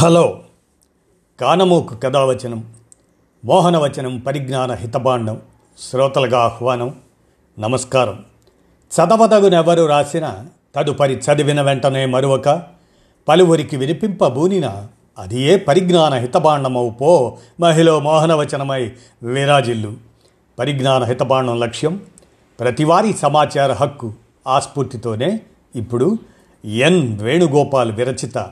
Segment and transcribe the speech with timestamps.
[0.00, 0.40] Hello.
[1.40, 2.74] కానమోకు కథావచనం
[3.44, 5.42] మోహనవచనం పరిజ్ఞాన హితబాండం
[5.90, 6.94] శ్రోతలుగా ఆహ్వానం
[7.58, 8.24] నమస్కారం.
[8.94, 10.44] చదవదగునెవరు రాసిన
[10.76, 12.62] తదుపరి చదివిన వెంటనే మరొక
[13.28, 14.86] పలువురికి వినిపింపబూనిన
[15.18, 18.92] అది ఏ పరిజ్ఞాన హితభాండమవు పో మహిళ మోహనవచనమై
[19.22, 19.92] విరాజిల్లు.
[20.58, 22.00] పరిజ్ఞాన హితబాండం లక్ష్యం
[22.60, 24.12] ప్రతివారీ సమాచార హక్కు
[24.46, 25.40] ఆస్ఫూర్తితోనే.
[25.76, 26.18] ఇప్పుడు
[26.64, 28.50] ఎన్ వేణుగోపాల్ విరచిత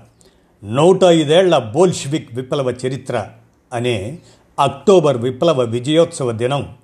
[0.67, 3.29] నూట ఐదేళ్ళ బోల్షివిక్ విప్లవ చరిత్ర
[3.73, 4.19] అనే
[4.61, 6.77] అక్టోబర్ విప్లవ విజయోత్సవ దినం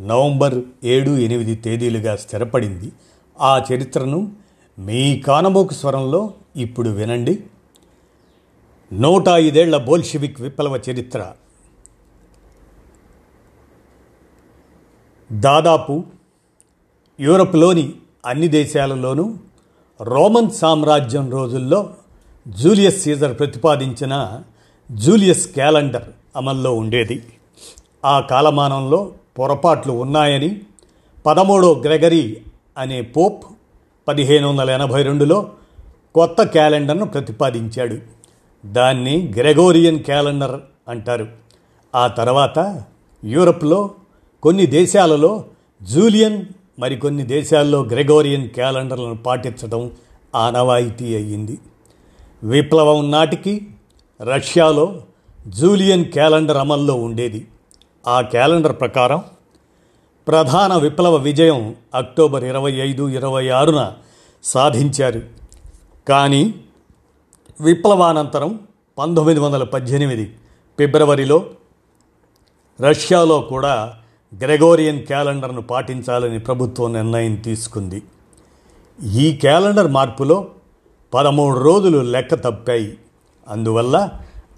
[0.00, 2.92] నవంబర్ ఏడు ఎనిమిది తేదీలుగా స్థిరపడింది.
[3.40, 4.32] ఆ చరిత్రను
[4.78, 7.44] మీ కానమోకు స్వరంలో ఇప్పుడు వినండి.
[8.92, 11.32] నూట ఐదేళ్ళ బోల్షివిక్ విప్లవ చరిత్ర.
[15.32, 16.04] దాదాపు
[17.20, 17.92] యూరప్లోని
[18.26, 19.34] అన్ని దేశాలలోనూ
[20.00, 21.94] రోమన్ సామ్రాజ్యం రోజుల్లో
[22.48, 24.42] జూలియస్ సీజర్ ప్రతిపాదించిన
[24.92, 26.02] జూలియస్ క్యాలెండర్
[26.36, 27.24] అమల్లో ఉండేది.
[28.04, 30.60] ఆ కాలమానంలో పొరపాట్లు ఉన్నాయని
[31.26, 32.36] పదమూడో గ్రెగరీ
[32.78, 33.44] అనే పోప్
[34.08, 35.50] పదిహేను వందల ఎనభై రెండులో
[36.14, 37.98] కొత్త క్యాలెండర్ను ప్రతిపాదించాడు.
[38.66, 41.28] దాన్ని గ్రెగోరియన్ క్యాలెండర్ అంటారు.
[41.94, 42.84] ఆ తర్వాత
[43.24, 43.90] యూరప్లో
[44.42, 45.44] కొన్ని దేశాలలో
[45.82, 46.44] జూలియన్
[46.78, 49.92] మరికొన్ని దేశాల్లో గ్రెగోరియన్ క్యాలెండర్లను పాటించడం
[50.34, 51.58] ఆనవాయితీ అయ్యింది.
[52.44, 53.70] విప్లవం నాటికి
[54.22, 55.02] రష్యాలో
[55.46, 57.48] జూలియన్ క్యాలెండర్ అమల్లో ఉండేది.
[58.06, 59.22] ఆ క్యాలెండర్ ప్రకారం
[60.28, 63.92] ప్రధాన విప్లవ విజయం అక్టోబర్ ఇరవై ఐదు ఇరవై ఆరున
[64.44, 65.22] సాధించారు.
[66.08, 66.54] కానీ
[67.60, 68.60] విప్లవానంతరం
[68.98, 70.36] పంతొమ్మిది వందల పద్దెనిమిది
[70.78, 71.46] ఫిబ్రవరిలో
[72.80, 73.94] రష్యాలో కూడా
[74.38, 78.02] గ్రెగోరియన్ క్యాలెండర్ను పాటించాలని ప్రభుత్వం నిర్ణయం తీసుకుంది.
[79.04, 80.46] ఈ క్యాలెండర్ మార్పులో
[81.14, 82.98] పదమూడు రోజులు లెక్క తప్పాయి.
[83.48, 84.10] అందువల్ల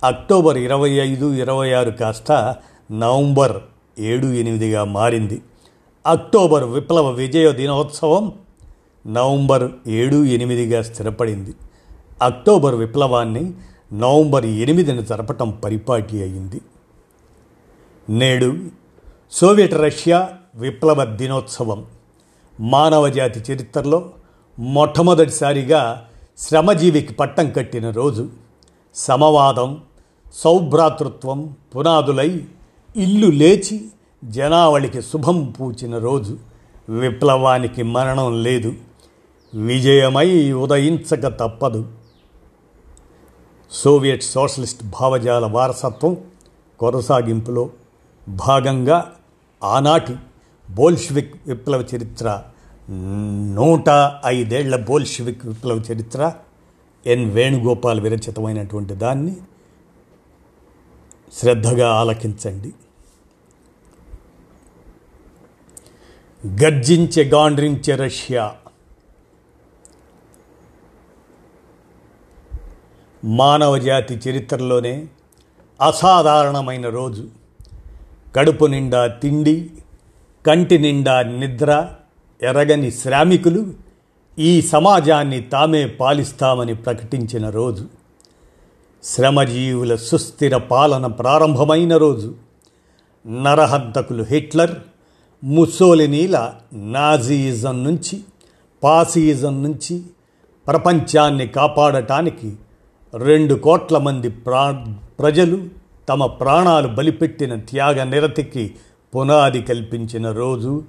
[0.05, 2.57] అక్టోబర్ ఇరవై ఐదు ఇరవై ఆరు కాస్త
[2.93, 3.61] నవంబర్
[3.99, 5.43] ఏడు ఎనిమిదిగా మారింది.
[6.07, 8.33] అక్టోబర్ విప్లవ విజయ దినోత్సవం
[9.07, 11.55] నవంబర్ ఏడు ఎనిమిదిగా స్థిరపడింది.
[12.23, 13.53] అక్టోబర్ విప్లవాన్ని
[13.93, 16.61] నవంబర్ ఎనిమిదిని జరపటం పరిపాటి అయింది.
[18.11, 18.57] నేడు
[19.33, 21.87] సోవియట్ రష్యా విప్లవ దినోత్సవం
[22.61, 24.11] మానవజాతి చరిత్రలో
[24.59, 26.07] మొట్టమొదటిసారిగా
[26.41, 28.29] శ్రమజీవికి పట్టం కట్టిన రోజు
[28.95, 29.81] సమవాదం
[30.35, 32.47] సౌభ్రాతృత్వం పునాదులై
[32.97, 33.89] ఇల్లు లేచి
[34.25, 36.39] జనావళికి శుభం పూచిన రోజు
[36.89, 38.75] విప్లవానికి మరణం లేదు
[39.55, 41.89] విజయమై ఉదయించక తప్పదు.
[43.73, 46.17] సోవియట్ సోషలిస్ట్ భావజాల వారసత్వం
[46.79, 47.71] కొనసాగింపులో
[48.29, 49.13] భాగంగా
[49.65, 50.17] ఆనాటి
[50.71, 52.43] బోల్షివిక్ విప్లవ చరిత్ర
[52.91, 53.85] నూట
[54.27, 56.33] ఐదేళ్ళ బోల్షివిక్ విప్లవ చరిత్ర
[57.07, 59.37] ఎన్ వేణుగోపాల్ విరచితమైనటువంటి దాన్ని
[61.33, 62.73] శ్రద్ధగా ఆలకించండి.
[66.65, 68.57] గర్జించే గాండ్రించే రష్యా
[73.25, 75.09] మానవజాతి చరిత్రలోనే
[75.81, 77.29] అసాధారణమైన రోజు.
[78.37, 79.71] కడుపు నిండా తిండి
[80.47, 81.95] కంటి నిండా నిద్ర
[82.43, 83.67] ఎరగని శ్రామికులు
[84.39, 87.87] ఈ సమాజాన్ని తామే పాలిస్తామని ప్రకటించిన రోజు.
[89.03, 92.35] శ్రమజీవుల సుస్థిర పాలన ప్రారంభమైన రోజు.
[93.27, 94.71] నరహంతకులు హిట్లర్
[95.45, 98.21] ముసోలినీల నాజీయిజం నుంచి
[98.83, 100.03] పాసియిజం నుంచి
[100.67, 102.57] ప్రపంచాన్ని కాపాడటానికి
[103.15, 104.85] రెండు కోట్ల మంది ప్రా
[105.19, 105.69] ప్రజలు
[106.09, 108.75] తమ ప్రాణాలు బలిపెట్టిన త్యాగ నిరతికి
[109.17, 110.83] పునాది కల్పించిన రోజు.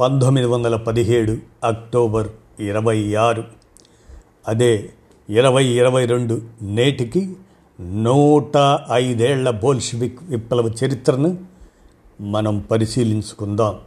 [0.00, 2.28] పంతొమ్మిది వందల పదిహేడు అక్టోబర్
[2.60, 3.44] ఇరవై ఆరు.
[4.48, 4.90] అదే
[5.30, 7.36] ఇరవై ఇరవై రెండు నేటికి
[7.80, 11.38] నూట ఐదేళ్ళ బోల్షివిక్ విప్లవ చరిత్రను
[12.20, 13.78] మనం పరిశీలించుకుందాం.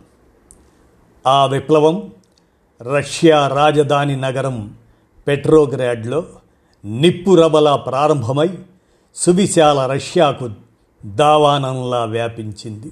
[1.28, 2.12] ఆ విప్లవం
[2.82, 4.74] రష్యా రాజధాని నగరం
[5.28, 6.24] పెట్రోగ్రాడ్లో
[6.86, 8.50] నిప్పురబలా ప్రారంభమై
[9.16, 10.50] సువిశాల రష్యాకు
[11.06, 12.92] దావానంలా వ్యాపించింది.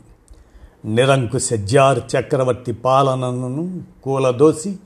[0.86, 4.80] నిరంకుశ జార్ చక్రవర్తి పాలనను కూలదోసి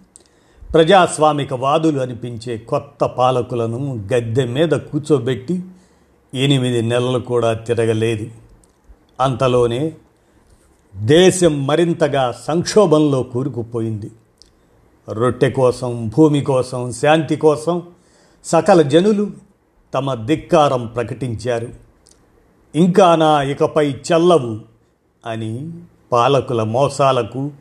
[0.74, 5.63] ప్రజాస్వామిక వాదులు అనిపించే కొత్త పాలకులను గద్దె మీద కూర్చోబెట్టి
[6.33, 8.31] ఎనిమిది నెలలు కూడా తిరగలేదు.
[9.21, 9.94] అంతలోనే
[10.95, 14.12] దేశం మరింతగా సంక్షోభంలో కూరుకుపోయింది.
[15.09, 17.81] రొట్టె కోసం భూమి కోసం శాంతి కోసం
[18.45, 19.31] సకల జనులు
[19.94, 21.68] తమ ధిక్కారం ప్రకటించారు.
[22.75, 24.75] ఇంకా నా ఇకపై చల్లవు
[25.25, 25.74] అని
[26.12, 27.51] పాలకుల మోసాలకు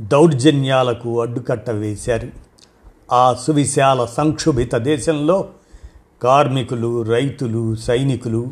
[0.00, 2.28] దౌర్జన్యాలకు అడ్డుకట్ట వేశారు.
[3.12, 5.48] ఆ సువిశాల సంక్షుభిత దేశంలో
[6.22, 8.48] కార్మికులు రైతులు సైనికులు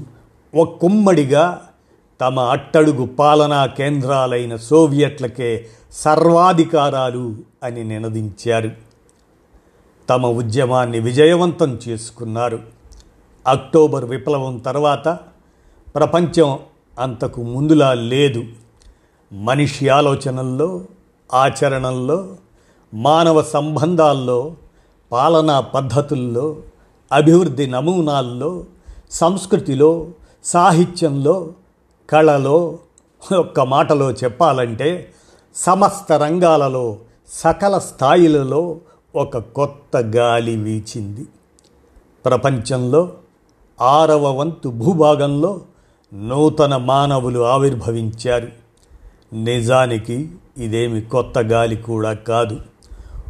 [0.55, 1.63] ఒక్కుమ్మడిగా
[2.21, 8.71] తమ అట్టడుగు పాలనా కేంద్రాలైన సోవియట్లకే సర్వాధికారాలు అని నినదించారు.
[10.09, 12.59] తమ ఉద్యమాన్ని విజయవంతం చేసుకున్నారు.
[13.47, 15.19] అక్టోబర్ విప్లవం తర్వాత
[15.95, 16.59] ప్రపంచం
[17.01, 18.45] అంతకు ముందులా లేదు.
[19.33, 20.85] మనిషి ఆలోచనల్లో
[21.35, 22.37] ఆచరణల్లో
[22.95, 24.55] మానవ సంబంధాల్లో
[25.13, 26.57] పాలనా పద్ధతుల్లో
[27.13, 28.65] అభివృద్ధి నమూనాల్లో
[29.11, 30.09] సంస్కృతిలో
[30.45, 31.53] సాహిత్యంలో
[32.11, 32.79] కళలో
[33.39, 35.13] ఒక్క మాటలో చెప్పాలంటే
[35.55, 36.97] సమస్త రంగాలలో
[37.29, 38.81] సకల స్థాయిలలో
[39.17, 41.27] ఒక కొత్త గాలి వీచింది.
[42.25, 43.13] ప్రపంచంలో
[43.81, 45.61] ఆరవ వంతు భూభాగంలో
[46.15, 48.49] నూతన మానవులు ఆవిర్భవించారు.
[49.35, 50.29] నిజానికి
[50.59, 52.61] ఇదేమి కొత్త గాలి కూడా కాదు.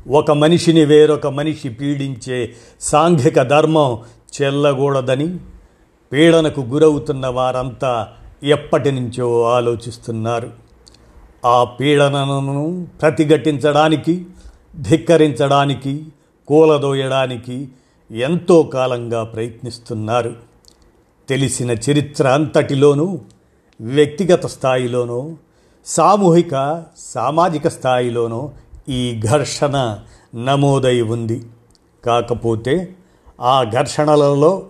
[0.08, 3.98] ఒక మనిషిని వేరొక మనిషి పీడించే సాంఘిక ధర్మం
[4.42, 5.38] చెల్లకూడదని
[6.12, 8.08] పీడనకు గురవుతున్న వారంతా
[8.42, 10.50] ఎప్పటి నుంచో ఆలోచిస్తున్నారు.
[11.44, 14.26] ఆ పీడనను ప్రతిఘటించడానికి
[14.76, 16.06] ధిక్కరించడానికి
[16.48, 17.68] కూలదోయడానికి
[18.10, 20.49] ఎంతో కాలంగా ప్రయత్నిస్తున్నారు.
[21.30, 23.18] తెలిసిన చరిత్ర అంతటిలోనూ
[23.80, 25.36] వ్యక్తిగత స్థాయిలోనూ
[25.86, 28.50] సామూహిక సామాజిక స్థాయిలోనూ
[28.88, 29.98] ఈ ఘర్షణ
[30.34, 31.46] నమోదై ఉంది.
[32.06, 32.96] కాకపోతే
[33.40, 34.66] ఆ ఘర్షణలలో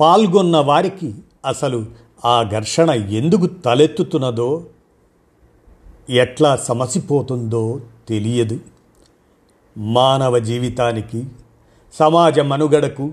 [0.00, 1.14] పాల్గొన్న వారికి
[1.46, 1.86] అసలు
[2.24, 4.64] ఆ ఘర్షణ ఎందుకు తలెత్తుతున్నదో
[6.10, 8.60] ఎట్లా సమసిపోతుందో తెలియదు.
[9.78, 11.24] మానవ జీవితానికి
[11.98, 13.12] సమాజ మనుగడకు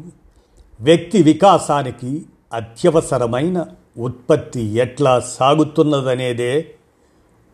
[0.81, 3.65] వ్యక్తి వికాసానికి అత్యవసరమైన
[3.97, 6.67] ఉత్పత్తి ఎట్లా సాగుతున్నదనేదే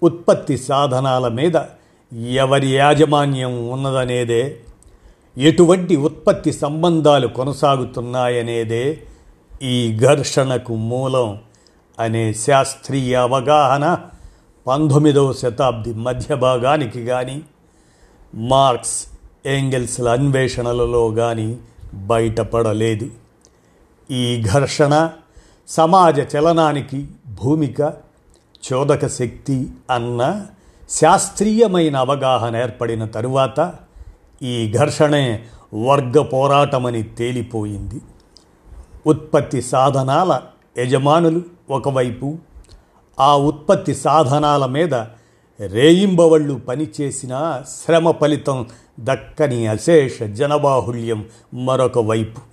[0.02, 1.58] ఉత్పత్తి సాధనాల మీద
[2.26, 4.58] ఎవరి యాజమాన్యం ఉన్నదనేదే
[5.38, 9.04] ఎటువంటి ఉత్పత్తి సంబంధాలు కొనసాగుతున్నాయనేదే
[9.62, 11.40] ఈ ఘర్షణకు మూలం
[12.00, 13.98] అనే శాస్త్రీయ అవగాహన
[14.68, 17.42] పంతొమ్మిదవ శతాబ్ది మధ్య భాగానికి కానీ
[18.34, 19.08] మార్క్స్
[19.46, 21.58] ఏంగెల్స్ల అన్వేషణలలో కానీ
[21.94, 23.08] బయటపడలేదు.
[24.12, 25.10] ఈ ఘర్షణ
[25.68, 27.08] సమాజ చలనానికి
[27.44, 27.82] భూమిక
[28.74, 30.46] చోదక శక్తి అన్న
[30.90, 33.74] శాస్త్రీయమైన అవగాహన ఏర్పడిన తరువాత
[34.44, 35.44] ఈ ఘర్షణే
[35.74, 38.02] వర్గ పోరాటమని తేలిపోయింది.
[39.08, 40.42] ఉత్పత్తి సాధనాల
[40.78, 42.38] యజమానులు ఒకవైపు
[43.20, 44.94] ఆ ఉత్పత్తి సాధనాల మీద
[45.60, 48.68] రేయింబవళ్ళు పనిచేసిన శ్రమ ఫలితం
[49.00, 52.51] దక్కని అశేష జనబాహుళ్యం మరొక వైపు.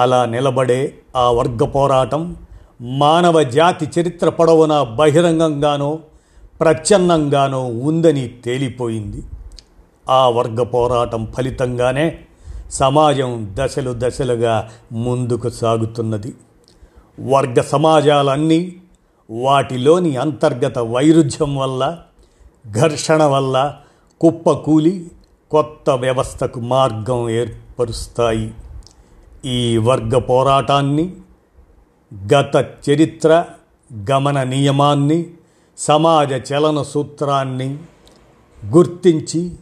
[0.00, 2.36] అలా నిలబడే ఆ వర్గ పోరాటం
[2.80, 5.98] మానవ జాతి చరిత్ర పొడవున బహిరంగంగానో
[6.60, 9.22] ప్రచ్ఛన్నంగానో ఉందని తేలిపోయింది.
[10.08, 12.18] ఆ వర్గ పోరాటం ఫలితంగానే
[12.70, 16.34] సమాజం దశలు దశలుగా ముందుకు సాగుతున్నది.
[17.20, 18.76] వర్గ సమాజాలన్నీ
[19.30, 21.98] వాటిలోని అంతర్గత వైరుధ్యం వల్ల
[22.70, 23.76] ఘర్షణ వల్ల
[24.20, 25.10] కుప్పకూలి
[25.50, 28.54] కొత్త వ్యవస్థకు మార్గం ఏర్పరుస్తాయి.
[29.44, 31.16] ఈ వర్గ పోరాటాన్ని
[32.26, 33.44] గత చరిత్ర
[34.10, 35.26] గమన నియమాన్ని
[35.78, 37.78] సమాజ చలన సూత్రాన్ని
[38.66, 39.52] గుర్తించి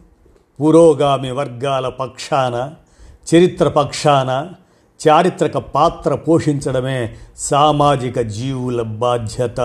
[0.61, 2.75] పురోగామి వర్గాల పక్షాన
[3.35, 4.51] చరిత్ర పక్షాన
[5.09, 9.61] చారిత్రక పాత్ర పోషించడమే సామాజిక జీవుల బాధ్యత.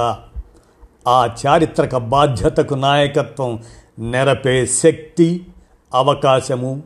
[1.07, 3.63] ఆ చారిత్రక బాధ్యతకు నాయకత్వం
[3.99, 5.45] నెరపే శక్తి
[5.93, 6.83] అవకాశము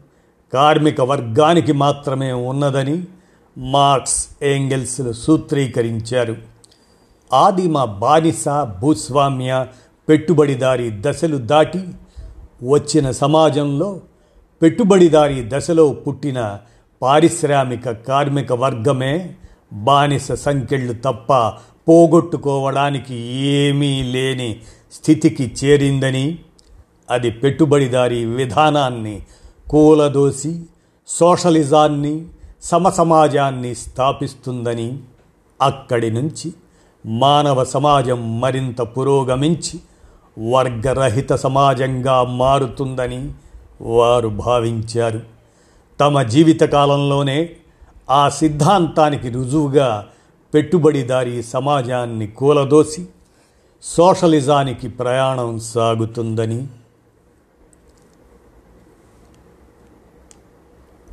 [0.53, 3.03] కార్మిక వర్గానికి మాత్రమే ఉన్నదని
[3.57, 6.37] మార్క్స్ ఏంగెల్స్లు సూత్రీకరించారు.
[7.33, 8.47] ఆదిమ బానిస
[8.81, 9.65] భూస్వామ్య
[10.09, 11.87] పెట్టుబడిదారి దశలు దాటి
[12.63, 14.01] వచ్చిన సమాజంలో
[14.61, 16.59] పెట్టుబడిదారీ దశలో పుట్టిన
[17.01, 19.35] పారిశ్రామిక కార్మిక వర్గమే
[19.73, 21.47] బానిస సంఖ్యలు తప్ప
[21.87, 24.61] పోగొట్టుకోవడానికి ఏమీ లేని
[24.93, 26.39] స్థితికి చేరిందని
[27.09, 29.21] అది పెట్టుబడిదారీ విధానాన్ని
[29.69, 30.61] కూలదోసి
[31.07, 32.25] సోషలిజాన్ని
[32.63, 34.99] సమసమాజాన్ని స్థాపిస్తుందని
[35.61, 36.53] అక్కడి నుంచి
[37.05, 39.79] మానవ సమాజం మరింత పురోగమించి
[40.51, 43.33] వర్గరహిత సమాజంగా మారుతుందని
[43.81, 45.21] వారు భావించారు.
[45.99, 47.49] తమ జీవితకాలంలోనే
[48.09, 50.07] ఆ సిద్ధాంతానికి రుజువుగా
[50.53, 53.05] పెట్టుబడిదారీ సమాజాన్ని కూలదోసి
[53.83, 56.67] సోషలిజానికి ప్రయాణం సాగుతుందని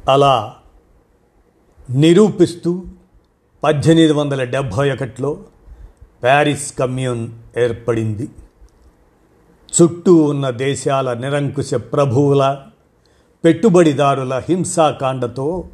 [0.08, 0.54] అలా
[1.90, 2.82] నిరూపిస్తూ
[3.64, 5.38] పద్దెనిమిది వందల డెబ్భై ఒకటిలో
[6.22, 8.28] ప్యారిస్ కమ్యూన్ ఏర్పడింది.
[9.74, 12.58] చుట్టూ ఉన్న దేశాల నిరంకుశ ప్రభువుల
[13.44, 15.64] పెట్టుబడిదారుల హింసాకాండతో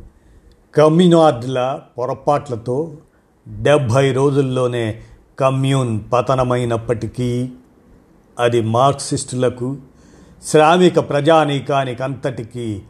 [0.74, 2.96] కమ్యూనార్డుల పొరపాట్లతో
[3.48, 5.02] డెబ్భై రోజుల్లోనే
[5.38, 7.50] కమ్యూన్ పతనమైనప్పటికీ
[8.38, 9.76] అది మార్క్సిస్టులకు
[10.46, 12.82] శ్రామిక ప్రజానీకానికి అంతటికీ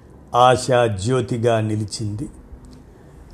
[1.60, 2.28] నిలిచింది.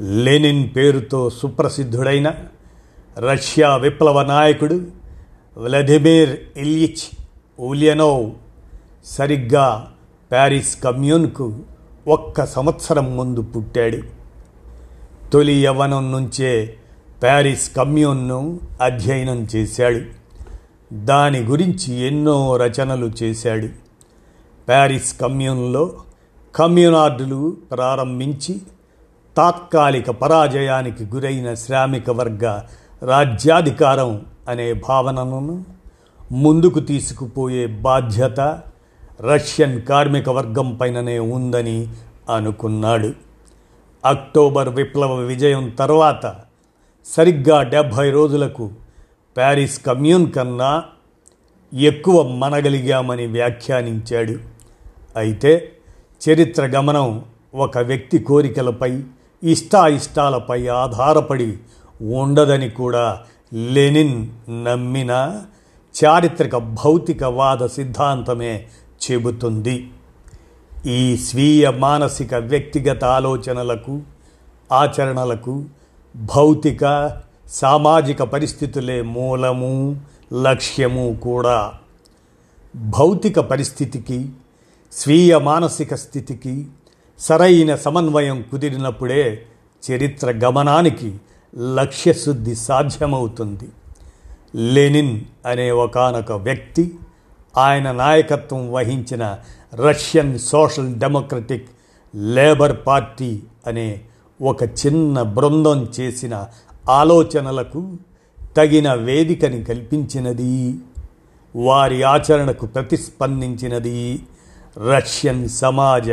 [0.01, 2.33] లెనిన్ పేరుతో సుప్రసిద్ధుడైన
[3.19, 4.81] రష్యా విప్లవ నాయకుడు
[5.57, 7.27] వ్లాదిమిర్ ఇల్యిచ్
[7.61, 8.31] ఉలియనోవ్
[9.05, 9.93] సరిగ్గా
[10.31, 11.59] ప్యారిస్ కమ్యూన్కు
[12.09, 13.99] ఒక్క సంవత్సరం ముందు పుట్టాడు.
[15.33, 16.77] తొలి యవ్వనం నుంచే
[17.23, 20.01] ప్యారిస్ కమ్యూన్ను అధ్యయనం చేశాడు.
[20.93, 23.69] దాని గురించి ఎన్నో రచనలు చేశాడు.
[24.69, 25.93] ప్యారిస్ కమ్యూన్లో
[26.55, 28.61] కమ్యూనార్డులు ప్రారంభించి
[29.37, 32.61] తాత్కాలిక పరాజయానికి గురైన శ్రామిక వర్గ
[33.03, 35.65] రాజ్యాధికారం అనే భావనను
[36.33, 38.41] ముందుకు తీసుకుపోయే బాధ్యత
[39.21, 41.89] రష్యన్ కార్మిక వర్గం పైననే ఉందని
[42.35, 43.13] అనుకున్నాడు.
[44.05, 46.35] అక్టోబర్ విప్లవ విజయం తర్వాత
[47.05, 48.71] సరిగ్గా డెబ్భై రోజులకు
[49.37, 50.85] ప్యారిస్ కమ్యూన్ కన్నా
[51.75, 54.39] ఎక్కువ మనగలిగామని వ్యాఖ్యానించాడు.
[55.17, 55.73] అయితే
[56.29, 57.25] చరిత్ర గమనం
[57.55, 59.03] ఒక వ్యక్తి కోరికలపై
[59.47, 61.57] ఇష్టాయిష్టాలపై ఆధారపడి
[62.01, 63.21] ఉండదని కూడా
[63.55, 64.29] లెనిన్
[64.65, 65.43] నమ్మిన
[66.05, 68.67] చారిత్రక భౌతికవాద సిద్ధాంతమే
[69.05, 69.91] చెబుతుంది.
[70.87, 74.03] ఈ స్వీయ మానసిక వ్యక్తిగత ఆలోచనలకు
[74.73, 75.65] ఆచరణలకు
[76.17, 77.13] భౌతిక
[77.49, 80.01] సామాజిక పరిస్థితులే మూలము
[80.43, 81.73] లక్ష్యము కూడా.
[82.77, 84.29] భౌతిక పరిస్థితికి
[84.93, 86.67] స్వీయ మానసిక స్థితికి
[87.19, 89.47] సరైన సమన్వయం కుదిరినప్పుడే
[89.91, 91.19] చరిత్ర గమనానికి
[91.75, 93.69] లక్ష్యశుద్ధి సాధ్యమవుతుంది.
[94.55, 96.95] లెనిన్ అనే ఒకనొక వ్యక్తి
[97.57, 99.39] ఆయన నాయకత్వం వహించిన
[99.75, 101.67] Russian Social Democratic
[102.15, 104.01] Labour Party అనే
[104.43, 106.47] ఒక చిన్న బృందం చేసిన
[106.91, 107.97] ఆలోచనలకు
[108.57, 110.75] తగిన వేదికని కల్పించినది.
[111.57, 114.23] వారి ఆచరణకు ప్రతిస్పందించినది
[114.91, 116.11] రష్యన్ సమాజ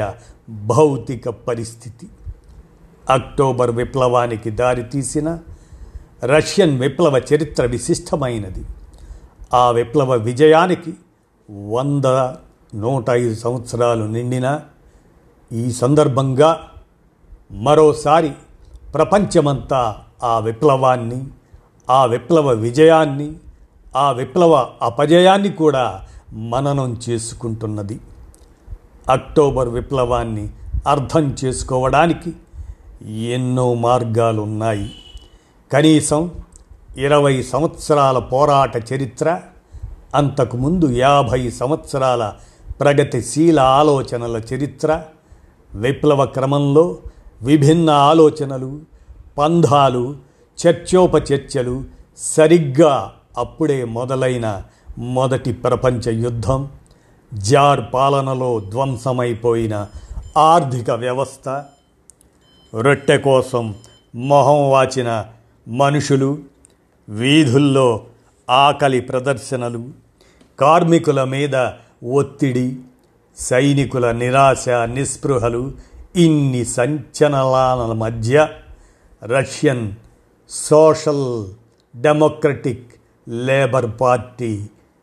[0.49, 2.07] భౌతిక పరిస్థితి.
[3.09, 5.39] అక్టోబర్ విప్లవానికి దారితీసిన
[6.23, 8.65] రష్యన్ విప్లవ చరిత్ర విశిష్టమైనది.
[9.53, 10.93] ఆ విప్లవ విజయానికి
[11.69, 12.05] వంద
[12.75, 14.59] నూట ఐదు సంవత్సరాలు నిండిన
[15.53, 16.69] ఈ సందర్భంగా
[17.51, 18.31] మరోసారి
[18.93, 21.23] ప్రపంచమంతా ఆ విప్లవాన్ని
[21.89, 23.33] ఆ విప్లవ విజయాన్ని
[23.95, 27.99] ఆ విప్లవ అపజయాన్ని కూడా మననం చేసుకుంటున్నది.
[29.09, 30.49] అక్టోబర్ విప్లవాన్ని
[30.87, 32.33] అర్థం చేసుకోవడానికి
[33.11, 34.93] ఎన్నో మార్గాలు ఉన్నాయి
[35.71, 36.31] కనీసం
[36.97, 39.39] ఇరవై సంవత్సరాల పోరాట చరిత్ర
[40.15, 42.33] అంతకుముందు యాభై సంవత్సరాల
[42.81, 45.03] ప్రగతిశీల ఆలోచనల చరిత్ర
[45.75, 46.97] విప్లవ క్రమంలో
[47.41, 48.81] విభిన్న ఆలోచనలు
[49.37, 50.15] పంధాలు
[50.67, 51.83] చర్చోపచర్చలు
[52.17, 54.63] సరిగ్గా అప్పుడే మొదలైన
[54.97, 56.69] మొదటి ప్రపంచ యుద్ధం.
[57.41, 59.75] జార్ పాలనలో ధ్వంసమైపోయిన
[60.37, 61.49] ఆర్థిక వ్యవస్థ
[62.73, 63.65] రొట్టె కోసం
[64.13, 65.09] మొహం వాచిన
[65.67, 66.29] మనుషులు
[67.07, 67.87] వీధుల్లో
[68.47, 69.83] ఆకలి ప్రదర్శనలు
[70.59, 71.55] కార్మికుల మీద
[72.03, 72.67] ఒత్తిడి
[73.37, 75.71] సైనికుల నిరాశ నిస్పృహలు
[76.15, 78.47] ఇన్ని సంచలనాల మధ్య
[79.21, 79.85] Russian
[80.49, 81.27] Social
[81.95, 82.89] Democratic
[83.27, 84.51] Labour Party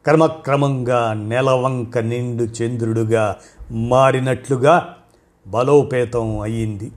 [0.04, 3.37] క్రమక్రమంగా నెలవంక నిండు చంద్రుడుగా
[3.71, 4.95] మారినట్లుగా
[5.47, 6.92] బలోపేతం అయ్యింది.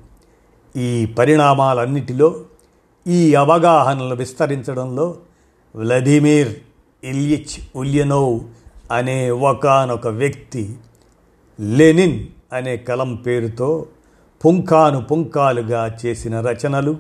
[0.78, 2.46] ఈ పరిణామాలన్నిటిలో
[3.08, 5.16] ఈ అవగాహనలు విస్తరించడంలో
[5.76, 6.52] వ్లదిమిర్
[7.04, 8.40] ఇల్యిచ్ ఉల్యనోవ్
[8.92, 10.76] అనే ఒకనొక వ్యక్తి
[11.60, 12.20] లెనిన్
[12.54, 13.86] అనే కలం పేరుతో
[14.46, 16.98] పుంకాను పుంకాలుగా చేసిన రచనలు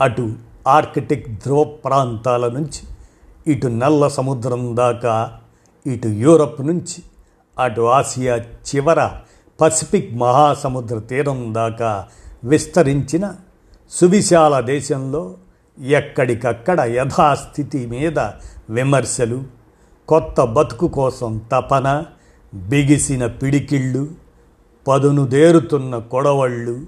[0.00, 0.32] అటు
[0.66, 2.82] ఆర్కిటిక్ ధ్రువ ప్రాంతాల నుంచి
[3.46, 5.14] ఇటు నల్ల సముద్రం దాకా
[5.86, 7.02] ఇటు యూరప్ నుంచి
[7.58, 9.10] అటు ఆసియా చివర
[9.60, 12.08] పసిఫిక్ మహాసముద్ర తీరం దాకా
[12.44, 13.34] విస్తరించిన
[13.90, 15.34] సువిశాల దేశంలో
[15.78, 18.18] ఎక్కడికక్కడ యథాస్థితి మీద
[18.70, 19.44] విమర్శలు
[20.08, 22.04] కొత్త బతుకు కోసం తపన
[22.54, 24.10] బిగిసిన పిడికిళ్ళు
[24.88, 26.86] పదునుదేరుతున్న కొడవళ్ళు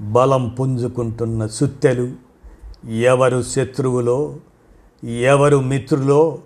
[0.00, 2.08] బలం పుంజుకుంటున్న సుత్తెలు
[2.90, 4.36] ఎవరు శత్రువులో
[5.04, 6.38] ఎవరు మిత్రులో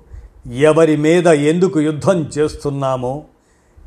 [0.52, 3.24] ఎవరి మీద ఎందుకు యుద్ధం చేస్తున్నామో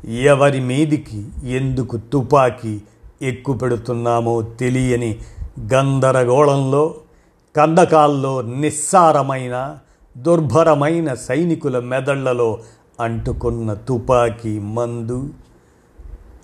[0.08, 2.80] ఎవరి మీదికి ఎందుకు తుపాకీ
[3.22, 5.18] ఎక్కుపెడుతున్నామో తెలియని
[5.74, 6.94] గందరగోళంలో
[7.56, 9.78] కందకాల్లో నిస్సారమైన
[10.18, 12.58] దుర్భరమైన సైనికుల మెదళ్ళలో
[13.00, 15.30] అంటుకున్న తుపాకీ మందు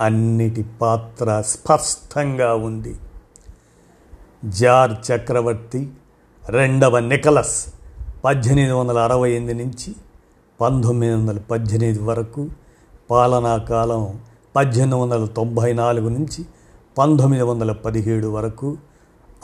[0.00, 2.94] అన్నిటి పాత్ర స్పష్టంగా ఉంది.
[4.44, 5.88] జార్ చక్రవర్తి
[6.48, 7.73] రెండవ నికలస్
[8.24, 9.94] పద్దెనిమిది వందల అరవై ఎనిమిది నుంచి
[10.60, 12.48] పంతొమ్మిది వందల పద్దెనిమిది వరకు
[13.10, 14.20] పాలనా కాలం
[14.56, 16.44] పద్దెనిమిది వందల తొంభై నాలుగు నుంచి
[16.98, 18.76] పంతొమ్మిది వందల పదిహేడు వరకు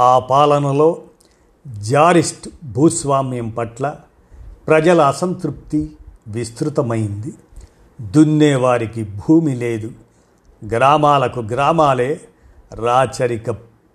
[0.00, 0.98] ఆ పాలనలో
[1.66, 3.94] జారిస్ట్ భూస్వామ్యం పట్ల
[4.68, 5.96] ప్రజల అసంతృప్తి
[6.26, 7.34] విస్తృతమైంది.
[8.00, 9.90] దున్నేవారికి భూమి లేదు.
[10.68, 12.20] గ్రామాలకు గ్రామాలే
[12.72, 13.50] రాచరిక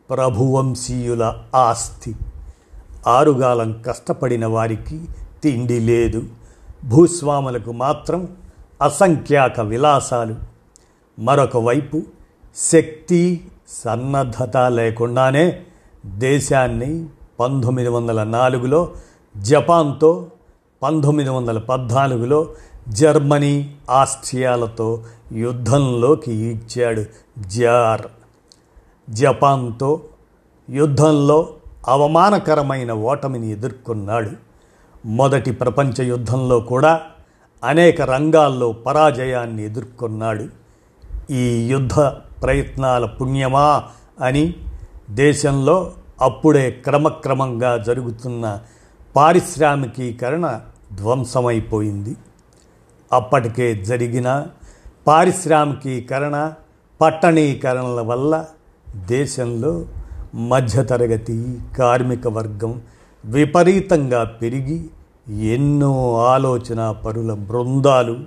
[0.10, 2.16] ప్రభువంశీయుల ఆస్తి.
[3.08, 5.06] ఆరుగాలం కష్టపడిన వారికి
[5.44, 6.24] తిండి లేదు.
[6.86, 8.28] భూస్వాములకు మాత్రం
[8.82, 10.36] అసంఖ్యాక విలాసాలు.
[11.20, 12.02] మరొక వైపు
[12.56, 15.64] శక్తి సన్నద్ధత లేకుండానే
[16.06, 17.06] దేశాన్ని
[17.40, 18.92] పంతొమ్మిది వందల నాలుగులో
[19.38, 20.28] జపాన్తో
[20.84, 22.48] పంతొమ్మిది వందల పద్నాలుగులో
[22.90, 27.06] జర్మనీ ఆస్ట్రియాలతో యుద్ధంలోకి ఈడ్చాడు
[27.40, 28.02] జార్.
[29.10, 30.02] జపాన్తో
[30.70, 31.50] యుద్ధంలో
[31.88, 34.32] అవమానకరమైన ఓటమిని ఎదుర్కొన్నాడు.
[35.06, 37.02] మొదటి ప్రపంచ యుద్ధంలో కూడా
[37.64, 40.46] అనేక రంగాల్లో పరాజయాన్ని ఎదుర్కొన్నాడు.
[41.32, 41.94] ఈ యుద్ధ
[42.44, 43.84] ప్రయత్నాల పుణ్యమా
[44.22, 44.56] అని
[45.10, 48.60] దేశంలో అప్పుడే క్రమక్రమంగా జరుగుతున్న
[49.16, 50.60] పారిశ్రామికీకరణ
[50.96, 52.16] ధ్వంసమైపోయింది.
[53.14, 54.48] అప్పటికే జరిగిన
[55.08, 56.54] పారిశ్రామికీకరణ
[57.02, 58.46] పట్టణీకరణల వల్ల
[58.96, 59.86] దేశంలో
[60.36, 62.82] మధ్యతరగతి కార్మిక వర్గం
[63.26, 64.86] విపరీతంగా పెరిగి
[65.30, 68.18] ఎన్నో ఆలోచన పరుల బృందాలు.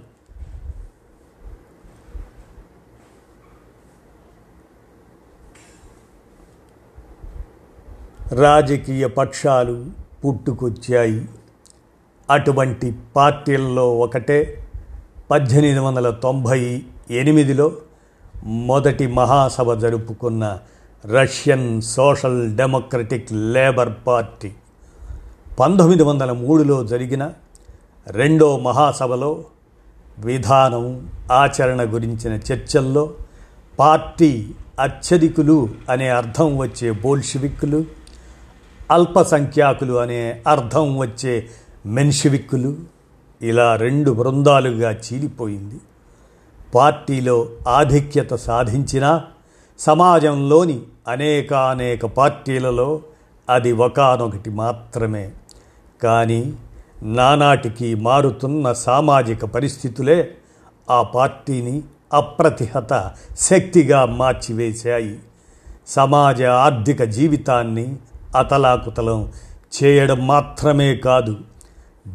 [8.33, 9.87] రాజకీయ పక్షాలు
[10.25, 11.29] పుట్టుకొచ్చాయి.
[12.31, 14.65] అటువంటి పార్టీల్లో ఒకటే
[15.31, 17.73] పద్దెనిమిది వందల తొంభై ఎనిమిదిలో
[18.45, 20.59] మొదటి మహాసభ జరుపుకున్న
[21.07, 24.53] Russian Social Democratic Labour Party.
[25.61, 27.31] పంతొమ్మిది వందల మూడులో జరిగిన
[28.07, 29.45] రెండో మహాసభలో
[30.19, 33.15] విధానం ఆచరణ గురించిన చర్చల్లో
[33.79, 37.85] పార్టీ అత్యధికులు అనే అర్థం వచ్చే బోల్షివిక్కులు
[38.91, 41.49] అల్పసంఖ్యాకులు అనే అర్థం వచ్చే
[41.87, 42.77] మెన్షివిక్కులు
[43.43, 45.81] ఇలా రెండు బృందాలుగా చీలిపోయింది.
[46.75, 49.23] పార్టీలో ఆధిక్యత సాధించిన
[49.79, 53.01] సమాజంలోని అనేకానేక పార్టీలలో
[53.51, 55.31] అది ఒకనొకటి మాత్రమే.
[56.03, 56.53] కానీ
[57.03, 60.35] నానాటికి మారుతున్న సామాజిక పరిస్థితులే
[60.91, 65.19] ఆ పార్టీని అప్రతిహత శక్తిగా మార్చివేశాయి.
[65.87, 67.97] సమాజ ఆర్థిక జీవితాన్ని
[68.37, 69.33] అతలాకుతలం
[69.83, 71.37] చేయడం మాత్రమే కాదు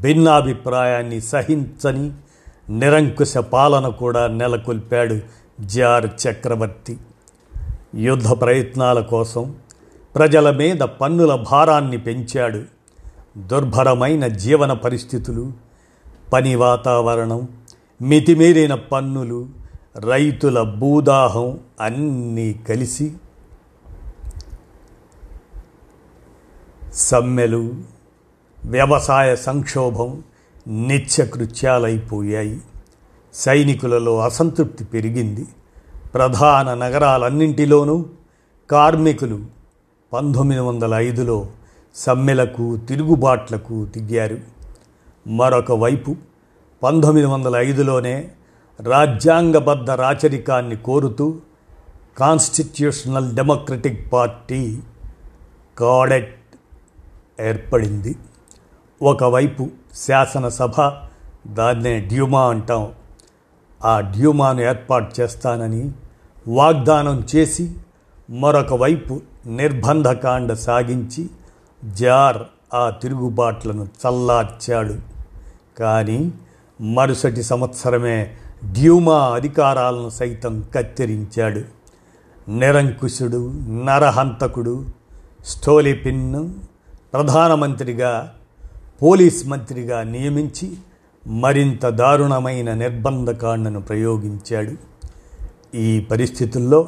[0.01, 2.12] భిన్నాభిప్రాయాన్ని సహించని
[2.69, 5.19] నిరంకుశ పాలన కూడా నెలకొల్పాడు
[5.62, 6.97] జార్ చక్రవర్తి.
[7.95, 9.56] యుద్ధ ప్రయత్నాల కోసం
[10.15, 12.63] ప్రజల మీద పన్నుల భారాన్ని పెంచాడు.
[13.38, 15.51] దుర్భరమైన జీవన పరిస్థితులు
[16.34, 17.47] పని వాతావరణం
[18.01, 19.49] మితిమీరిన పన్నులు
[19.99, 23.13] రైతుల భూదాహం అన్నీ కలిసి
[26.93, 27.73] సమ్మెలు
[28.65, 30.23] వ్యవసాయ సంక్షోభం
[30.67, 32.62] నిత్యకృత్యాలైపోయాయి.
[33.34, 35.45] సైనికులలో అసంతృప్తి పెరిగింది.
[36.13, 38.06] ప్రధాన నగరాలన్నింటిలోనూ
[38.71, 39.39] కార్మికులు
[40.13, 41.47] పంతొమ్మిది వందల ఐదులో
[41.95, 44.38] సమ్మెలకు తిరుగుబాట్లకు దిగారు.
[45.28, 46.15] మరొక వైపు
[46.84, 48.32] పంతొమ్మిది వందల ఐదులోనే
[48.82, 51.36] రాజ్యాంగబద్ధ రాచరికాన్ని కోరుతూ
[52.17, 54.80] కాన్స్టిట్యూషనల్ డెమోక్రటిక్ పార్టీ
[55.78, 56.36] కాడెట్
[57.41, 58.15] ఏర్పడింది.
[59.02, 60.91] ఒకవైపు శాసనసభ
[61.47, 62.91] దాన్నే డ్యూమా అంటాం.
[63.86, 65.91] ఆ డ్యూమాను ఏర్పాటు చేస్తానని
[66.47, 67.75] వాగ్దానం చేసి
[68.29, 71.29] మరొక వైపు నిర్బంధకాండ సాగించి
[71.86, 72.38] జార్
[72.73, 74.95] ఆ తిరుగుబాట్లను చల్లార్చాడు.
[75.79, 76.34] కానీ
[76.82, 78.36] మరుసటి సంవత్సరమే
[78.71, 81.62] డ్యూమా అధికారాలను సైతం కత్తిరించాడు.
[82.51, 83.53] నిరంకుశుడు
[83.86, 84.86] నరహంతకుడు
[85.45, 86.53] స్టోలిపిన్ను
[87.13, 88.34] ప్రధానమంత్రిగా
[89.03, 90.73] పోలీస్ మంత్రిగా నియమించి
[91.27, 94.92] మరింత దారుణమైన నిర్బంధకాండను ప్రయోగించాడు.
[95.75, 96.88] ఈ పరిస్థితుల్లో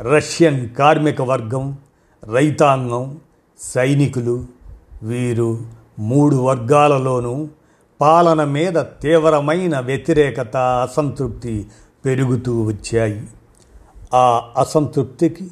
[0.00, 1.76] రష్యన్ కార్మిక వర్గం
[2.32, 3.18] రైతాంగం
[3.58, 4.44] సైనికులు
[5.02, 5.58] వీరు
[5.98, 7.48] మూడు వర్గాలలోనూ
[8.00, 11.66] పాలన మీద తీవ్రమైన వ్యతిరేకత అసంతృప్తి
[12.04, 13.26] పెరుగుతూ వచ్చాయి.
[14.14, 15.48] ఆ అసంతృప్తికి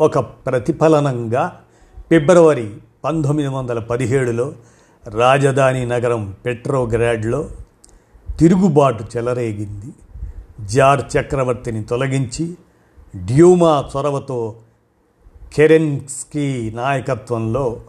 [0.00, 1.60] ఒక ప్రతిఫలనంగా
[2.10, 2.74] ఫిబ్రవరి
[3.04, 4.52] పంతొమ్మిది వందల పదిహేడులో
[5.10, 7.50] రాజధాని నగరం పెట్రోగ్రాడ్లో
[8.38, 9.92] తిరుగుబాటు చెలరేగింది.
[10.60, 12.54] జార్ చక్రవర్తిని తొలగించి
[13.16, 14.54] డ్యూమా చొరవతో
[15.54, 17.80] కెరెన్స్కీ నాయకత్వంలో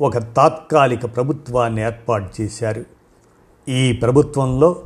[0.00, 2.84] ఒక తాత్కాలిక ప్రభుత్వాన్ని ఏర్పాటు చేశారు.
[3.68, 4.76] ఈ ప్రభుత్వంలో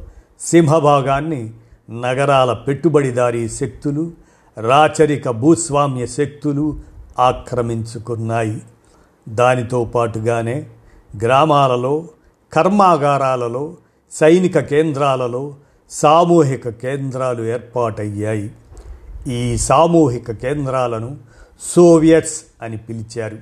[0.40, 1.50] సింహభాగాన్ని
[1.90, 4.10] నగరాల పెట్టుబడిదారీ శక్తులు
[4.58, 6.80] రాచరిక భూస్వామ్య శక్తులు
[7.18, 8.62] ఆక్రమించుకున్నాయి.
[9.28, 10.66] దానితో పాటుగానే
[11.22, 12.08] గ్రామాలలో
[12.52, 13.76] కర్మాగారాలలో
[14.12, 15.54] సైనిక కేంద్రాలలో
[15.90, 18.50] సామూహిక కేంద్రాలు ఏర్పాటయ్యాయి.
[19.28, 21.16] ఈ సామూహిక కేంద్రాలను
[21.60, 23.36] సోవియట్స్ అని పిలిచారు.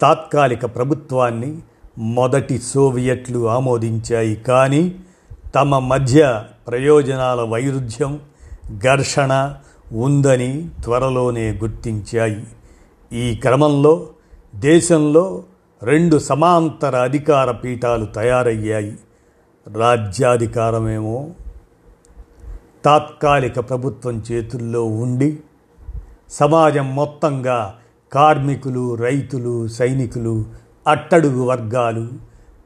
[0.00, 1.58] తాత్కాలిక ప్రభుత్వాన్ని
[1.98, 4.94] మొదటి సోవియట్లు ఆమోదించాయి కానీ
[5.54, 8.20] తమ మధ్య ప్రయోజనాల వైరుధ్యం
[8.78, 9.54] ఘర్షణ
[9.92, 12.46] ఉందని త్వరలోనే గుర్తించాయి.
[13.12, 14.06] ఈ క్రమంలో
[14.54, 15.42] దేశంలో
[15.82, 18.98] రెండు సమాంతర అధికార పీఠాలు తయారయ్యాయి.
[19.76, 21.30] రాజ్యాధికారమేమో
[22.84, 25.38] తాత్కాలిక ప్రభుత్వం చేతుల్లో ఉండి
[26.28, 27.78] సమాజం మొత్తంగా
[28.12, 30.44] కార్మికులు రైతులు సైనికులు
[30.86, 32.08] అట్టడుగు వర్గాలు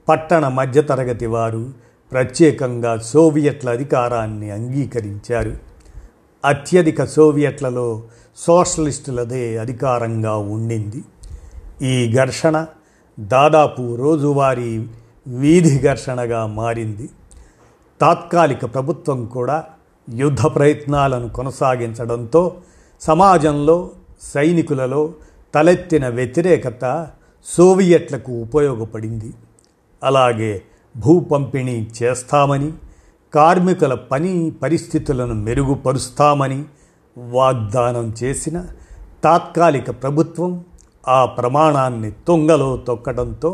[0.09, 1.71] పట్టణ మధ్యతరగతి వారు
[2.13, 5.57] ప్రత్యేకంగా సోవియట్ల అధికారాన్ని అంగీకరించారు.
[6.45, 8.03] అత్యధిక సోవియట్లలో
[8.37, 11.05] సోషలిస్టులదే అధికారంగా ఉండింది.
[11.83, 12.67] ఈ ఘర్షణ
[13.21, 14.89] దాదాపు రోజువారీ
[15.27, 17.11] వీధి ఘర్షణగా మారింది.
[18.01, 19.65] తాత్కాలిక ప్రభుత్వం కూడా
[20.09, 22.57] యుద్ధ ప్రయత్నాలను కొనసాగించడంతో
[23.03, 23.91] సమాజంలో
[24.35, 25.13] సైనికులలో
[25.55, 26.85] తలెత్తిన వ్యతిరేకత
[27.47, 29.33] సోవియట్లకు ఉపయోగపడింది.
[30.03, 30.63] అలాగే
[30.97, 32.73] భూ పంపిణీ చేస్తామని
[33.35, 36.65] కార్మికుల పని పరిస్థితులను మెరుగుపరుస్తామని
[37.17, 38.65] వాగ్దానం చేసిన
[39.25, 40.65] తాత్కాలిక ప్రభుత్వం
[41.09, 43.53] ఆ ప్రమాణాన్ని తుంగలో తొక్కడంతో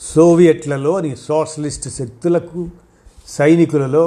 [0.00, 2.68] సోవియట్లలోని సోషలిస్ట్ శక్తులకు
[3.28, 4.04] సైనికులలో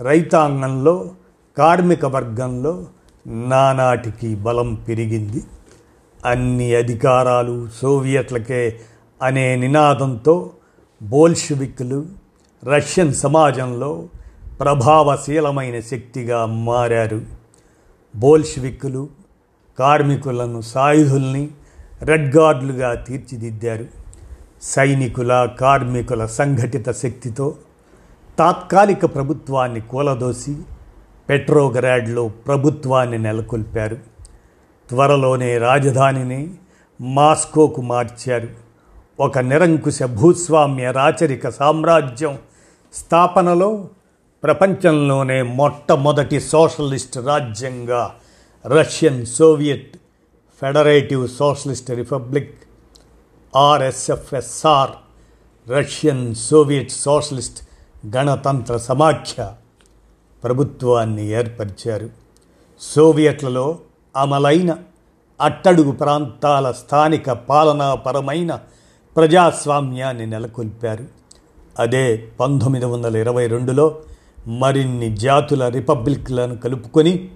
[0.00, 1.10] రైతాంగంలో
[1.58, 2.86] కార్మిక వర్గంలో
[3.26, 5.44] నానాటికి బలం పెరిగింది.
[6.24, 8.80] అన్ని అధికారాలు సోవియట్లకే
[9.22, 10.50] అనే నినాదంతో
[11.02, 12.06] బోల్షివిక్లు
[12.74, 14.08] రష్యన్ సమాజంలో
[14.60, 17.20] ప్రభావశీలమైన శక్తిగా మారారు.
[18.16, 19.08] బోల్షివిక్లు
[19.78, 21.48] కార్మికులను సాయుధుల్ని
[22.02, 23.86] రెడ్ గార్డులుగా తీర్చిదిద్దారు.
[24.62, 27.54] సైనికుల కార్మికుల సంఘటిత శక్తితో
[28.40, 30.56] తాత్కాలిక ప్రభుత్వాన్ని కూలదోసి
[31.28, 33.96] పెట్రోగ్రాడ్లో ప్రభుత్వాన్ని నెలకొల్పారు.
[34.90, 36.54] త్వరలోనే రాజధానిని
[37.00, 38.48] మాస్కోకు మార్చారు.
[39.20, 42.38] ఒక నిరంకుశ భూస్వామ్య రాచరిక సామ్రాజ్యం
[42.92, 43.88] స్థాపనలో
[44.42, 48.14] ప్రపంచంలోనే మొట్టమొదటి సోషలిస్ట్ రాజ్యంగా
[48.66, 49.96] Russian Soviet
[50.62, 52.58] Federative Socialist Republic
[53.56, 54.90] RSFSR
[55.70, 57.69] Russian Soviet Socialist
[58.06, 59.52] గణతంత్ర సమాఖ్య
[60.44, 62.10] ప్రభుత్వాన్ని ఏర్పరిచారు.
[62.80, 63.78] సోవియట్లలో
[64.16, 64.76] అమలైన
[65.40, 68.60] అట్టడుగు ప్రాంతాల స్థానిక పాలనాపరమైన
[69.16, 71.04] ప్రజాస్వామ్యాన్ని నెలకొల్పారు.
[71.78, 73.98] అదే పంతొమ్మిది వందల ఇరవై రెండులో
[74.46, 77.28] మరిన్ని జాతుల రిపబ్లిక్లను కలుపుకొని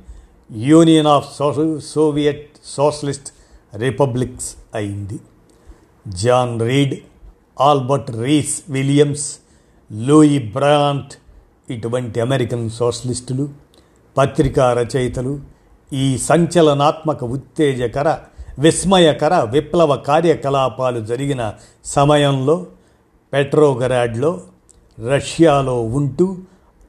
[0.53, 1.37] Union of
[1.85, 3.29] Soviet Socialist
[3.77, 5.19] Republics అయింది.
[6.09, 6.95] John Reed
[7.61, 9.37] Albert Rhys Williams
[9.93, 11.13] Louise Bryant
[11.73, 13.49] ఇటువంటి అమెరికన్ సోషలిస్టులు
[14.19, 15.41] పత్రికా రచయితలు
[15.93, 18.19] ఈ సంచలనాత్మక ఉత్తేజకర
[18.59, 22.67] విస్మయకర విప్లవ కార్యకలాపాలు జరిగిన సమయంలో
[23.33, 24.41] పెట్రోగరాడ్లో
[25.09, 26.37] రష్యాలో ఉంటూ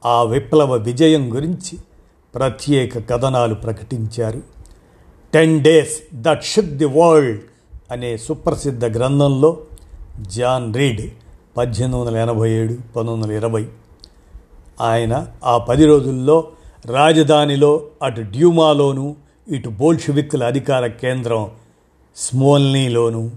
[0.06, 1.78] ఆ విప్లవ విజయం గురించి
[2.34, 4.42] ప్రత్యేక కథనాలు ప్రకటించారు.
[5.34, 7.40] Ten days that shook the world
[7.90, 9.58] అనే సుప్రసిద్ధ గ్రంథంలో
[10.20, 11.12] జాన్ రీడ్
[11.56, 13.66] పద్దెనిమిది వందల ఎనభై ఏడు పంతొమ్మిది వందల ఇరవై.
[14.80, 16.48] ఆయన ఆ పది రోజుల్లో
[16.86, 19.16] రాజధానిలో అటు డ్యూమాలోను
[19.48, 21.50] ఇటు బోల్షివిక్కుల అధికార కేంద్రం
[22.16, 23.30] స్మోల్నీలోను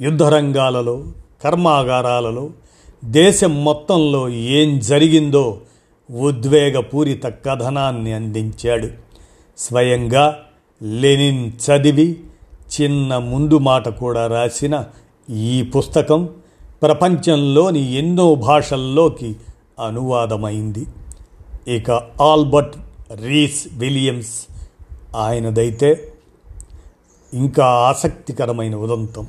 [0.00, 1.04] యుద్ధరంగాలలో
[1.44, 2.50] కర్మాగారాలలో
[3.04, 5.60] దేశం మొత్తంలో ఏం జరిగిందో
[6.10, 8.88] ఉద్వేగపూరిత కథనాన్ని అందించాడు.
[9.58, 10.38] స్వయంగా
[10.82, 12.20] లెనిన్ చదివి
[12.80, 14.84] చిన్న ముందు మాట కూడా రాసిన
[15.30, 16.28] ఈ పుస్తకం
[16.82, 19.36] ప్రపంచంలోని ఎన్నో భాషల్లోకి
[19.86, 20.86] అనువాదమైంది.
[21.68, 21.90] ఇక
[22.20, 22.76] ఆల్బర్ట్
[23.12, 24.46] రీస్ విలియమ్స్
[25.16, 26.12] ఆయనదైతే
[27.34, 29.28] ఇంకా ఆసక్తికరమైన ఉదంతం.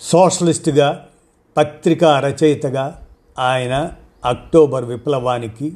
[0.00, 1.05] సోషలిస్టుగా
[1.56, 3.06] పత్రికా రచయితగా
[3.38, 3.92] ఆయన
[4.24, 5.72] అక్టోబర్ విప్లవానికి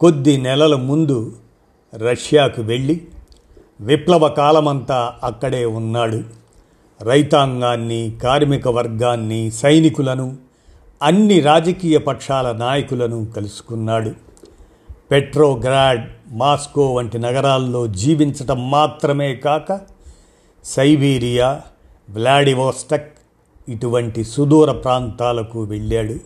[0.00, 1.32] కొద్ది నెలల ముందు
[1.96, 3.00] రష్యాకు వెళ్ళి
[3.80, 6.20] విప్లవ కాలమంతా అక్కడే ఉన్నాడు.
[7.02, 10.36] రైతాంగాన్ని కార్మిక వర్గాన్ని సైనికులను
[11.02, 14.10] అన్ని రాజకీయ పక్షాల నాయకులను కలుసుకున్నాడు.
[15.10, 19.80] పెట్రోగ్రాడ్ మాస్కో వంటి నగరాల్లో జీవించటం మాత్రమే కాక
[20.64, 21.62] సైబీరియా
[22.10, 23.11] వ్లాడివోస్టక్
[23.68, 26.16] ఇటువంటి సుదూర ప్రాంతాలకు వెళ్ళాడు.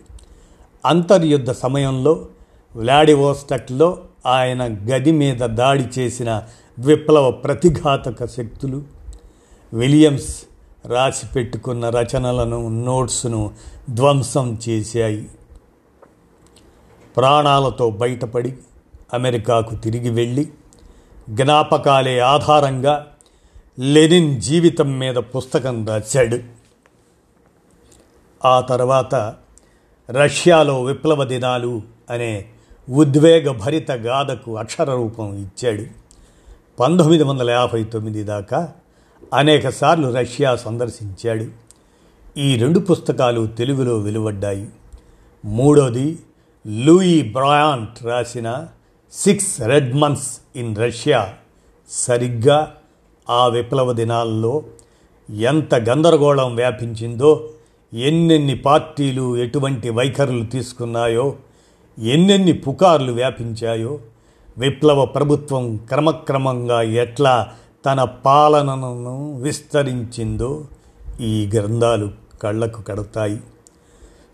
[0.85, 2.27] అంతర్యుద్ధ సమయంలో
[2.75, 6.43] వ్లాడివోస్టక్లో ఆయన గది మీద దాడి చేసిన
[6.79, 8.83] విప్లవ ప్రతిఘాతక శక్తులు
[9.73, 10.43] విలియమ్స్
[10.85, 13.51] రాసి పెట్టుకున్న రచనలను నోట్స్ను
[13.89, 15.27] ధ్వంసం చేశాయి.
[17.17, 18.53] ప్రాణాలతో బయటపడి
[19.13, 20.49] అమెరికాకు తిరిగి వెళ్ళి
[21.29, 23.07] జ్ఞాపకాలే ఆధారంగా
[23.79, 26.56] లెనిన్ జీవితం మీద పుస్తకం రాశాడు.
[28.45, 29.33] ఆ తర్వాత
[30.11, 32.45] రష్యాలో విప్లవ దినాలు అనే
[32.89, 35.83] ఉద్వేగభరిత గాథకు అక్షర రూపం ఇచ్చాడు.
[36.79, 38.71] పంతొమ్మిది వందల యాభై తొమ్మిది దాకా
[39.33, 41.45] అనేకసార్లు రష్యా సందర్శించాడు.
[42.39, 44.69] ఈ రెండు పుస్తకాలు తెలుగులో వెలువడ్డాయి.
[45.45, 46.19] మూడోది
[46.67, 48.67] లూయి బ్రాయాంట్ రాసిన
[49.13, 51.33] six red months in Russia.
[51.89, 52.75] సరిగ్గా
[53.29, 54.63] ఆ విప్లవ దినాల్లో
[55.29, 57.49] ఎంత గందరగోళం వ్యాపించిందో
[57.93, 61.35] ఎన్నెన్ని పార్టీలు ఎటువంటి వైఖరులు తీసుకున్నాయో
[61.99, 63.99] ఎన్నెన్ని పుకార్లు వ్యాపించాయో
[64.57, 67.47] విప్లవ ప్రభుత్వం క్రమక్రమంగా ఎట్లా
[67.85, 70.65] తన పాలనను విస్తరించిందో
[71.21, 72.11] ఈ గ్రంథాలు
[72.43, 73.39] కళ్ళకు కడతాయి.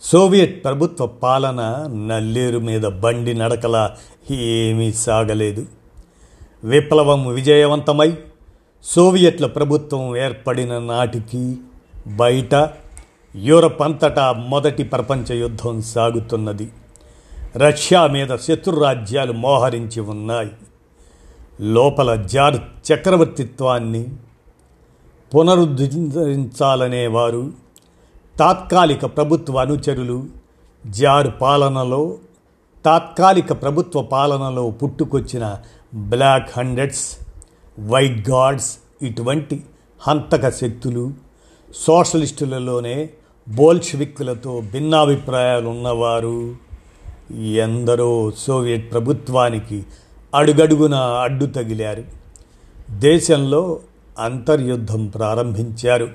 [0.02, 3.90] సోవియట్ ప్రభుత్వ పాలన నల్లేరు మీద బండి నడకల
[4.32, 5.66] ఏమీ సాగలేదు.
[6.64, 8.18] విప్లవం విజయవంతమై
[8.84, 11.58] సోవియట్ల ప్రభుత్వం ఏర్పడిన నాటికి
[12.08, 12.56] బయట
[13.36, 16.72] యూరప్ అంతటా మొదటి ప్రపంచ యుద్ధం సాగుతున్నది.
[17.56, 20.52] రష్యా మీద శత్రురాజ్యాలు మోహరించి ఉన్నాయి.
[21.62, 22.58] లోపల జార్
[22.92, 24.08] చక్రవర్తిత్వాన్ని
[25.36, 27.52] పునరుద్ధరించాలనేవారు
[28.40, 30.28] తాత్కాలిక ప్రభుత్వ అనుచరులు
[30.88, 32.18] జార్ పాలనలో
[32.86, 35.58] తాత్కాలిక ప్రభుత్వ పాలనలో పుట్టుకొచ్చిన
[35.96, 37.18] బ్లాక్ హండ్రెడ్స్
[37.80, 39.64] వైట్ గాడ్స్ ఇటువంటి
[40.08, 41.14] హంతక శక్తులు
[41.76, 43.10] సోషలిస్టులలోనే
[43.50, 46.56] బోల్షివిక్కులతో భిన్నాభిప్రాయాలు ఉన్నవారు
[47.42, 49.84] ఎందరో సోవియట్ ప్రభుత్వానికి
[50.36, 52.04] అడుగడుగున అడ్డు తగిలారు.
[52.92, 53.80] దేశంలో
[54.20, 56.10] అంతర్యుద్ధం ప్రారంభించారు.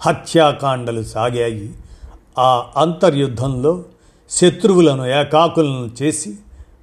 [0.00, 1.72] హత్యాకాండలు సాగాయి.
[2.38, 3.84] ఆ అంతర్యుద్ధంలో
[4.30, 6.34] శత్రువులను ఏకాకులను చేసి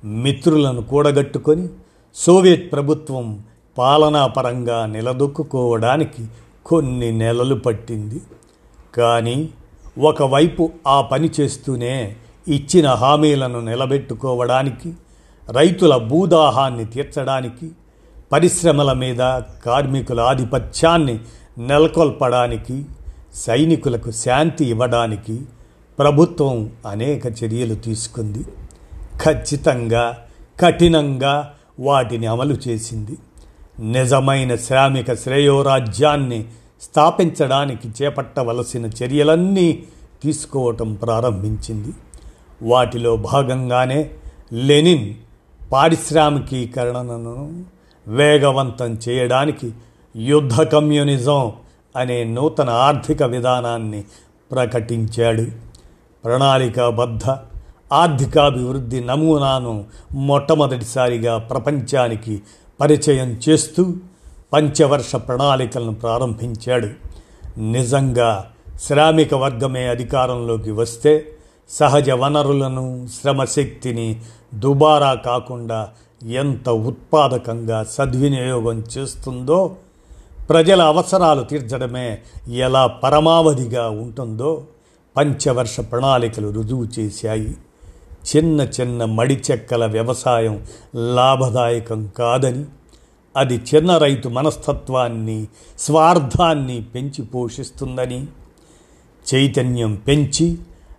[0.05, 1.67] మిత్రులను కూడగట్టుకొని
[2.15, 3.39] సోవియట్ ప్రభుత్వం
[3.77, 6.27] పాలనాపరంగా నిలదొక్కుకోవడానికి
[6.65, 8.21] కొన్ని నెలలు పట్టింది.
[8.97, 9.49] కానీ
[9.99, 12.15] ఒకవైపు ఆ పని చేస్తూనే
[12.47, 14.93] ఇచ్చిన హామీలను నిలబెట్టుకోవడానికి
[15.51, 17.71] రైతుల భూదాహాన్ని తీర్చడానికి
[18.31, 21.19] పరిశ్రమల మీద కార్మికుల ఆధిపత్యాన్ని
[21.57, 22.85] నెలకొల్పడానికి
[23.33, 25.41] సైనికులకు శాంతి ఇవ్వడానికి
[25.99, 28.45] ప్రభుత్వం అనేక చర్యలు తీసుకుంది.
[29.23, 30.17] ఖచ్చితంగా
[30.59, 33.17] కఠినంగా వాటిని అమలు చేసింది.
[33.79, 36.45] నిజమైన శ్రామిక శ్రేయోరాజ్యాన్ని
[36.81, 39.83] స్థాపించడానికి చేపట్టవలసిన చర్యలన్నీ
[40.23, 41.89] తీసుకోవటం ప్రారంభించింది.
[42.61, 44.11] వాటిలో భాగంగానే
[44.53, 45.13] లెనిన్
[45.71, 47.63] పారిశ్రామికీకరణను
[48.07, 49.71] వేగవంతం చేయడానికి
[50.15, 51.51] యుద్ధ కమ్యూనిజం
[51.95, 54.03] అనే నూతన ఆర్థిక విధానాన్ని
[54.51, 55.45] ప్రకటించాడు.
[56.23, 57.35] ప్రణాళికాబద్ధ
[57.93, 62.41] ఆర్థికాభివృద్ధి నమూనాను మొట్టమొదటిసారిగా ప్రపంచానికి
[62.79, 63.93] పరిచయం చేస్తూ
[64.53, 66.87] పంచవర్ష ప్రణాళికలను ప్రారంభించాడు.
[67.59, 71.31] నిజంగా శ్రామిక వర్గమే అధికారంలోకి వస్తే
[71.69, 74.21] సహజ వనరులను శ్రమశక్తిని
[74.53, 75.89] దుబారా కాకుండా
[76.23, 79.75] ఎంత ఉత్పాదకంగా సద్వినియోగం చేస్తుందో
[80.49, 82.17] ప్రజల అవసరాలు తీర్చడమే
[82.49, 84.63] ఎలా పరమావధిగా ఉంటుందో
[85.17, 87.57] పంచవర్ష ప్రణాళికలు రుజువు చేశాయి.
[88.29, 92.65] చిన్న చిన్న మడిచెక్కల వ్యవసాయం లాభదాయకం కాదని
[93.39, 95.47] అది చిన్న రైతు మనస్తత్వాన్ని
[95.79, 98.27] స్వార్థాన్ని పెంచి పోషిస్తుందని
[99.33, 100.57] చైతన్యం పెంచి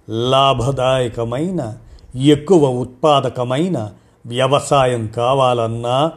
[0.09, 1.79] లాభదాయకమైన
[2.17, 3.91] ఎక్కువ ఉత్పాదకమైన
[4.27, 6.13] వ్యవసాయం కావాలన్నా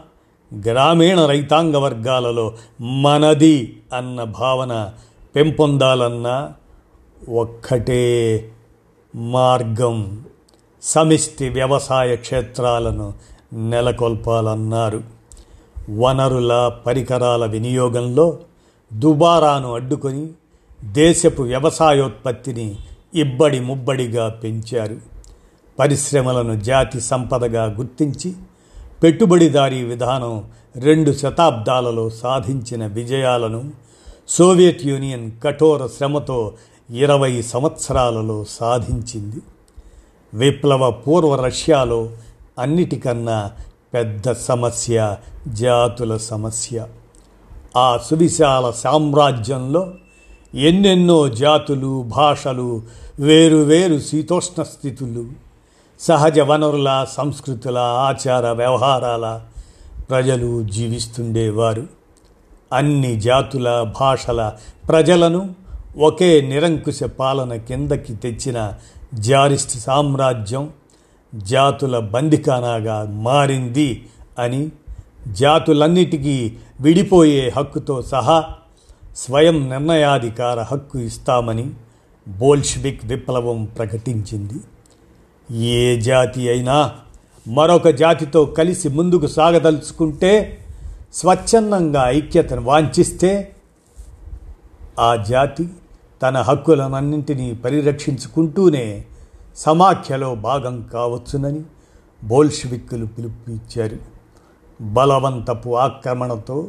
[0.66, 4.94] గ్రామీణ రైతాంగ వర్గాలలో మనది అన్న భావన
[5.36, 6.54] పెంపొందాలన్నా
[7.30, 8.04] ఒక్కటే
[9.16, 10.24] మార్గం.
[10.82, 13.14] సమిష్టి వ్యవసాయ క్షేత్రాలను
[13.54, 15.13] నెలకొల్పాలన్నారు.
[15.90, 18.40] వనరుల పరికరాల వినియోగంలో
[18.94, 20.30] దుబారాను అడ్డుకొని
[20.84, 22.76] దేశపు వ్యవసాయోత్పత్తిని
[23.16, 24.98] ఇబ్బడి ముబ్బడిగా పెంచారు.
[25.80, 28.34] పరిశ్రమలను జాతి సంపదగా గుర్తించి
[29.04, 33.72] పెట్టుబడిదారీ విధానం రెండు శతాబ్దాలలో సాధించిన విజయాలను
[34.30, 36.54] సోవియట్ యూనియన్ కఠోర శ్రమతో
[36.90, 39.38] ఇరవై సంవత్సరాలలో సాధించింది.
[40.34, 42.10] విప్లవ పూర్వ రష్యాలో
[42.60, 43.52] అన్నిటికన్నా
[43.94, 46.86] పెద్ద సమస్య జాతుల సమస్య.
[47.78, 49.94] ఆ సువిశాల సామ్రాజ్యంలో
[50.56, 52.82] ఎన్నెన్నో జాతులు భాషలు
[53.20, 55.26] వేరు వేరు శీతోష్ణ స్థితులు
[56.00, 59.42] సహజ వనరుల సంస్కృతుల ఆచార వ్యవహారాల
[60.10, 61.88] ప్రజలు జీవిస్తుండేవారు.
[62.74, 64.54] అన్ని జాతుల భాషల
[64.90, 65.56] ప్రజలను
[65.98, 68.74] ఒకే నిరంకుశ పాలన కిందకి తెచ్చిన
[69.14, 70.70] జారిస్ట్ సామ్రాజ్యం
[71.36, 74.06] జాతుల బందికానాగా మారింది
[74.40, 74.72] అని
[75.28, 78.46] జాతులన్నిటికీ విడిపోయే హక్కుతో సహా
[79.18, 81.70] స్వయం నిర్ణయాధికార హక్కు ఇస్తామని
[82.28, 84.54] బోల్షివిక్ విప్లవం ప్రకటించింది.
[85.58, 86.96] ఏ జాతి అయినా
[87.48, 90.60] మరొక జాతితో కలిసి ముందుకు సాగదలుచుకుంటే
[91.14, 93.56] స్వచ్ఛందంగా ఐక్యతను వాంఛిస్తే
[95.00, 95.68] ఆ జాతి
[96.24, 99.06] తన హక్కులనన్నింటినీ పరిరక్షించుకుంటూనే
[99.58, 101.62] సమాఖ్యలో భాగం కావచ్చునని
[102.24, 103.98] బోల్షివిక్కులు పిలుపునిచ్చారు.
[104.82, 106.68] బలవంతపు ఆక్రమణతో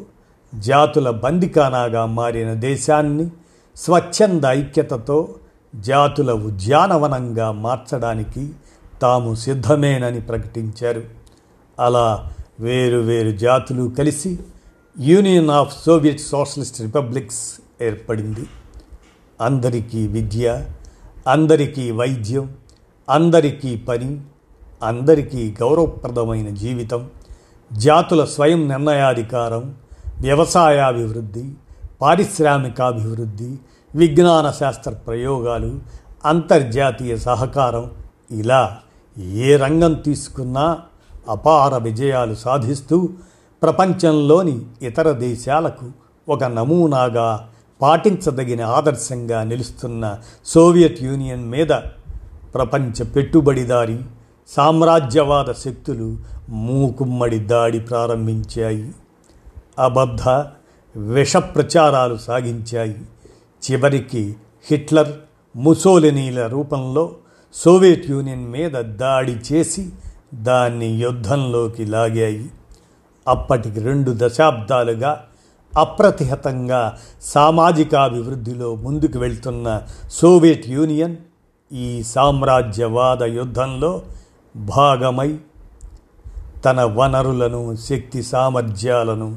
[0.55, 3.31] జాతుల బందికానాగా మారిన దేశాన్ని
[3.77, 5.35] స్వచ్ఛంద ఐక్యతతో
[5.77, 8.53] జాతుల ఉద్యానవనంగా మార్చడానికి
[9.03, 11.03] తాము సిద్ధమేనని ప్రకటించారు.
[11.81, 14.38] అలా వేరు వేరు జాతులు కలిసి
[15.01, 18.47] Union of Soviet Socialist Republics ఏర్పడింది.
[19.40, 20.64] అందరికీ విద్య
[21.29, 22.53] అందరికీ వైద్యం
[23.09, 24.21] అందరికీ పని
[24.83, 27.11] అందరికీ గౌరవప్రదమైన జీవితం
[27.73, 29.75] జాతుల స్వయం నిర్ణయాధికారం
[30.21, 31.53] వ్యవసాయాభివృద్ధి
[32.01, 33.59] పారిశ్రామికాభివృద్ధి
[33.95, 35.81] విజ్ఞాన శాస్త్ర ప్రయోగాలు
[36.25, 37.90] అంతర్జాతీయ సహకారం.
[38.31, 38.81] ఇలా
[39.45, 40.79] ఏ రంగం తీసుకున్నా
[41.29, 43.09] అపార విజయాలు సాధిస్తూ
[43.62, 45.87] ప్రపంచంలోని ఇతర దేశాలకు
[46.29, 47.49] ఒక నమూనాగా
[47.81, 51.73] పాటించదగిన ఆదర్శంగా నిలుస్తున్న సోవియట్ యూనియన్ మీద
[52.55, 53.99] ప్రపంచ పెట్టుబడిదారి
[54.49, 58.93] సామ్రాజ్యవాద శక్తులు మూకుమ్మడి దాడి ప్రారంభించాయి.
[59.79, 60.29] అబద్ధ
[60.99, 62.97] విష ప్రచారాలు సాగించాయి.
[63.71, 64.37] చివరికి
[64.71, 65.12] హిట్లర్
[65.57, 67.12] ముసోలినీల రూపంలో
[67.55, 69.90] సోవియట్ యూనియన్ మీద దాడి చేసి
[70.35, 72.51] దాన్ని యుద్ధంలోకి లాగాయి.
[73.29, 75.25] అప్పటికి రెండు దశాబ్దాలుగా
[75.79, 81.17] అప్రతిహతంగా సామాజికాభివృద్ధిలో ముందుకు వెళ్తున్న సోవియట్ యూనియన్
[81.75, 84.03] ఈ సామ్రాజ్యవాద యుద్ధంలో
[84.57, 85.39] భాగమై
[86.65, 89.37] తన వనరులను శక్తి సామర్థ్యాలను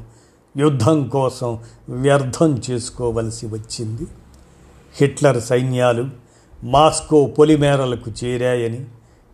[0.56, 4.06] యుద్ధం కోసం వ్యర్థం చేసుకోవలసి వచ్చింది.
[4.94, 6.08] హిట్లర్ సైన్యాలు
[6.64, 8.86] మాస్కో పొలిమేరలకు చేరాయని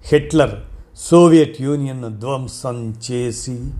[0.07, 0.55] హిట్లర్
[0.97, 3.71] సోవియట్ యూనియన్ను ధ్వంసం చేసి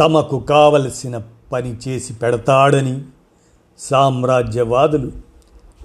[0.00, 3.02] తమకు కావలసిన పని చేసి పెడతాడని
[3.78, 5.12] సామ్రాజ్యవాదులు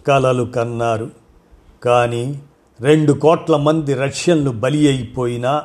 [0.08, 1.12] కలలు కన్నారు.
[1.84, 2.42] కానీ
[2.80, 5.64] రెండు కోట్ల మంది రష్యన్లు బలి అయిపోయినా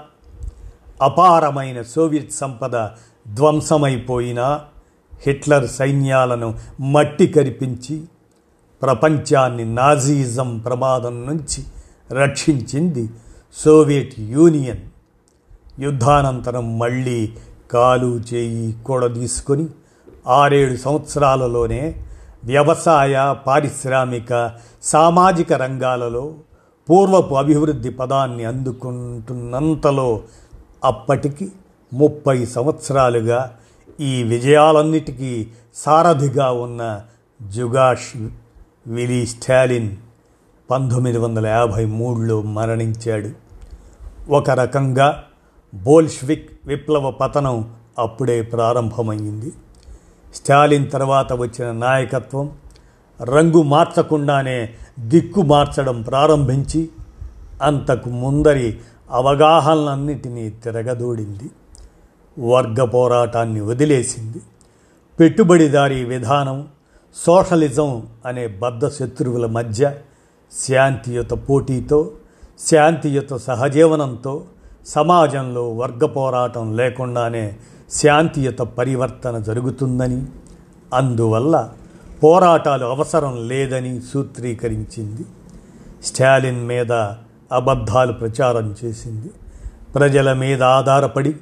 [1.03, 2.77] అపారమైన సోవియట్ సంపద
[3.35, 4.65] ధ్వంసమైపోయినా
[5.27, 8.05] హిట్లర్ సైన్యాలను మట్టి కరిపించి
[8.83, 11.65] ప్రపంచాన్ని నాజీజం ప్రమాదం నుంచి
[12.15, 13.11] రక్షించింది
[13.57, 14.79] సోవియట్ యూనియన్.
[15.81, 17.33] యుద్ధానంతరం మళ్ళీ
[17.71, 19.67] కాలు చేయి కూడదీసుకొని
[20.27, 22.05] ఆరేడు సంవత్సరాలలోనే
[22.45, 26.35] వ్యవసాయ పారిశ్రామిక సామాజిక రంగాలలో
[26.91, 30.23] పూర్వపు అభివృద్ధి పదాన్ని అందుకుంటున్నంతలో
[30.85, 31.53] అప్పటికి
[31.95, 33.55] ముప్పై సంవత్సరాలుగా
[34.01, 37.03] ఈ విజయాలన్నిటికీ సారథిగా ఉన్న
[37.43, 38.29] జుగాష్
[38.87, 39.97] విలీ స్టాలిన్
[40.71, 43.31] పంతొమ్మిది వందల యాభై మూడులో మరణించాడు.
[44.29, 45.25] ఒక రకంగా
[45.75, 49.53] బోల్ష్విక్ విప్లవ పతనం అప్పుడే ప్రారంభమైంది.
[50.35, 52.53] స్టాలిన్ తర్వాత వచ్చిన నాయకత్వం
[53.23, 56.89] రంగు మార్చకుండానే దిక్కు మార్చడం ప్రారంభించి
[57.63, 58.79] అంతకు ముందరి
[59.11, 61.51] అవగాహనలన్నిటినీ తిరగదోడింది.
[62.51, 64.39] వర్గ పోరాటాన్ని వదిలేసింది.
[65.21, 66.69] పెట్టుబడిదారీ విధానం
[67.17, 69.95] సోషలిజం అనే బద్ధ శత్రువుల మధ్య
[70.69, 72.11] శాంతియుత పోటీతో
[72.71, 74.43] శాంతియుత సహజీవనంతో
[74.87, 77.57] సమాజంలో వర్గ పోరాటం లేకుండానే
[77.91, 80.27] శాంతియుత పరివర్తన జరుగుతుందని
[80.95, 81.71] అందువల్ల
[82.23, 85.21] పోరాటాలు అవసరం లేదని సూత్రీకరించింది.
[86.05, 86.93] స్టాలిన్ మీద
[87.53, 89.31] అబద్ధాలు ప్రచారం చేసింది.
[89.95, 91.33] ప్రజల మీద ఆధారపడి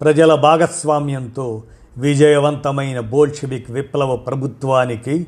[0.00, 1.62] ప్రజల భాగస్వామ్యంతో
[1.98, 5.26] విజయవంతమైన బోల్షివిక్ విప్లవ ప్రభుత్వానికి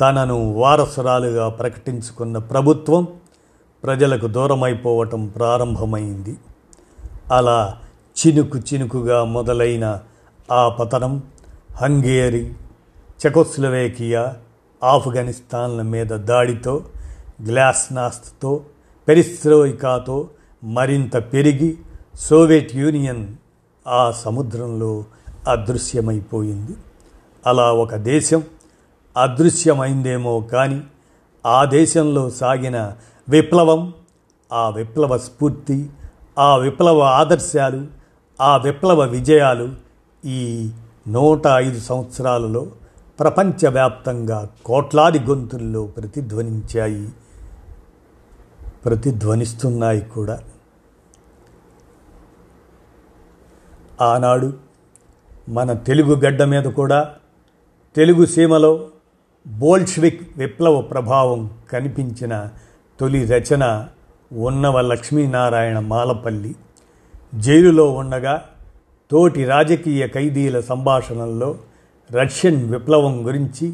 [0.00, 3.06] తనను వారసురాలుగా ప్రకటించుకున్న ప్రభుత్వం
[3.84, 6.36] ప్రజలకు దూరమైపోవటం ప్రారంభమైంది.
[7.32, 7.78] అలా
[8.16, 10.00] చినుకు చినుకుగా మొదలైన
[10.52, 11.22] ఆ పతనం
[11.76, 12.52] హంగేరి
[13.26, 14.36] చెకోస్లవేకియా
[14.84, 16.84] ఆఫ్ఘనిస్తాన్ల మీద దాడితో
[17.42, 18.64] గ్లాస్నాస్త్తో
[19.08, 20.28] పెరిస్ట్రోయికాతో
[20.64, 21.78] మరింత పెరిగి
[22.20, 23.36] సోవియట్ యూనియన్
[23.88, 25.04] ఆ సముద్రంలో
[25.48, 26.72] అదృశ్యమైపోయింది.
[27.46, 28.42] అలా ఒక దేశం
[29.16, 30.82] అదృశ్యమైందేమో కానీ
[31.46, 32.92] ఆ దేశంలో సాగిన
[33.28, 33.92] విప్లవం
[34.52, 35.90] ఆ విప్లవ స్ఫూర్తి
[36.38, 37.99] ఆ విప్లవ ఆదర్శాలు
[38.40, 39.72] ఆ విప్లవ విజయాలు
[40.24, 40.70] ఈ
[41.08, 42.66] నూట ఐదు సంవత్సరాలలో
[43.20, 47.08] ప్రపంచవ్యాప్తంగా కోట్లాది గొంతుల్లో ప్రతిధ్వనించాయి
[48.84, 50.38] ప్రతిధ్వనిస్తున్నాయి కూడా.
[54.00, 54.52] ఆనాడు
[55.48, 57.14] మన తెలుగు గడ్డ మీద కూడా
[57.96, 58.88] తెలుగు సీమలో
[59.46, 62.48] బోల్ష్విక్ విప్లవ ప్రభావం కనిపించిన
[63.00, 63.88] తొలి రచన
[64.32, 66.54] ఉన్నవ లక్ష్మీనారాయణ మాలపల్లి.
[67.34, 68.44] జైలులో ఉండగా
[69.10, 71.58] తోటి రాజకీయ ఖైదీల సంభాషణల్లో
[72.12, 73.72] రష్యన్ విప్లవం గురించి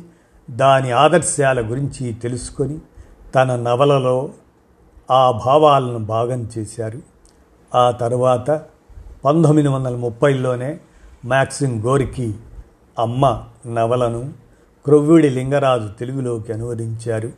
[0.51, 2.79] దాని ఆదర్శాల గురించి తెలుసుకొని
[3.35, 4.31] తన నవలలో
[5.11, 7.03] ఆ భావాలను భాగం చేశారు.
[7.75, 8.51] ఆ తర్వాత
[9.25, 10.81] పంతొమ్మిది వందల ముప్పైలోనే
[11.25, 12.35] మ్యాక్సిమ్ గోరికి
[12.99, 14.33] అమ్మ నవలను
[14.85, 17.33] క్రొవ్విడి లింగరాజు తెలుగులోకి అనువదించారు.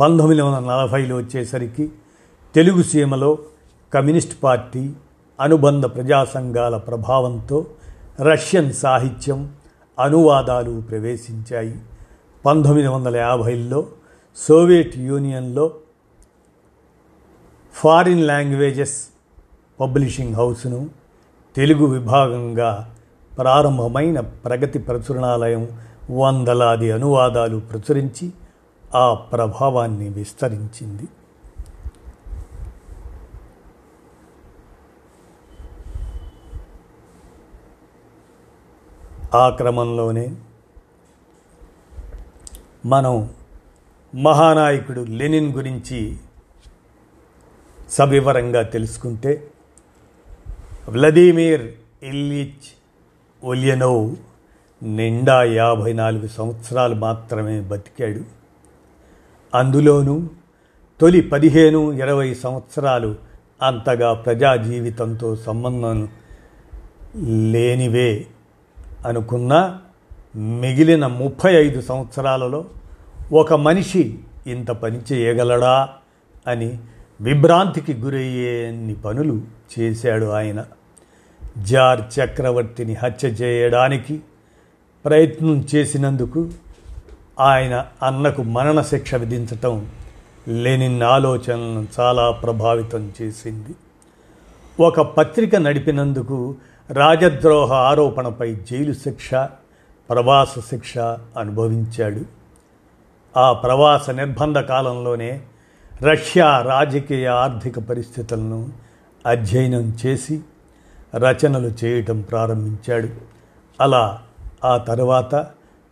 [0.00, 1.92] పంతొమ్మిది వందల నలభైలో వచ్చేసరికి
[2.54, 3.38] తెలుగు సీమలో
[3.94, 4.92] కమ్యూనిస్ట్ పార్టీ
[5.42, 7.66] అనుబంధ ప్రజా సంఘాల ప్రభావంతో
[8.20, 9.52] రష్యన్ సాహిత్యం
[10.00, 11.74] అనువాదాలు ప్రవేశించాయి.
[12.46, 13.86] పంతొమ్మిది వందల యాభైలో
[14.36, 15.70] సోవియట్ యూనియన్లో
[17.74, 18.96] ఫారిన్ లాంగ్వేజెస్
[19.80, 20.90] పబ్లిషింగ్ హౌస్ను
[21.56, 22.90] తెలుగు విభాగంగా
[23.38, 25.68] ప్రారంభమైన ప్రగతి ప్రచురణాలయం
[26.10, 28.30] వందలాది అనువాదాలు ప్రచురించి
[28.94, 31.02] ఆ ప్రభావాన్ని విస్తరించింది.
[39.34, 40.34] ఆ క్రమంలోనే
[42.86, 43.30] మనం
[44.14, 46.16] మహానాయకుడు లెనిన్ గురించి
[47.90, 49.48] సవివరంగా తెలుసుకుంటే
[50.88, 51.68] వ్లదీమిర్
[52.02, 52.82] ఇల్లిచ్
[53.44, 54.16] ఒలియనోవ్
[54.84, 58.20] నిండా యాభై నాలుగు సంవత్సరాలు మాత్రమే బతికాడు.
[59.56, 60.26] అందులోనూ
[61.00, 63.16] తొలి పదిహేను ఇరవై సంవత్సరాలు
[63.62, 66.08] అంతగా ప్రజా జీవితంతో సంబంధం
[67.52, 68.26] లేనివే
[69.04, 69.78] అనుకున్నా
[70.36, 72.64] మిగిలిన ముప్పై ఐదు సంవత్సరాలలో
[73.32, 75.88] ఒక మనిషి ఇంత పని చేయగలడా
[76.46, 76.78] అని
[77.20, 79.40] విభ్రాంతికి గురయ్యేన్ని పనులు
[79.78, 80.64] చేశాడు ఆయన.
[81.58, 84.20] జార్ చక్రవర్తిని హత్య చేయడానికి
[85.04, 86.48] ప్రయత్నం చేసినందుకు
[87.40, 89.86] ఆయన అన్నకు మరణశిక్ష విధించటం
[90.48, 93.74] లెనిన్ ఆలోచనలను చాలా ప్రభావితం చేసింది.
[94.80, 96.54] ఒక పత్రిక నడిపినందుకు
[96.90, 99.30] రాజద్రోహ ఆరోపణపై జైలు శిక్ష
[100.10, 100.98] ప్రవాస శిక్ష
[101.38, 102.20] అనుభవించాడు.
[103.38, 105.42] ఆ ప్రవాస నిర్బంధ కాలంలోనే
[106.02, 108.68] రష్యా రాజకీయ ఆర్థిక పరిస్థితులను
[109.26, 110.40] అధ్యయనం చేసి
[111.16, 113.08] రచనలు చేయటం ప్రారంభించాడు.
[113.80, 114.22] అలా
[114.64, 115.46] ఆ తర్వాత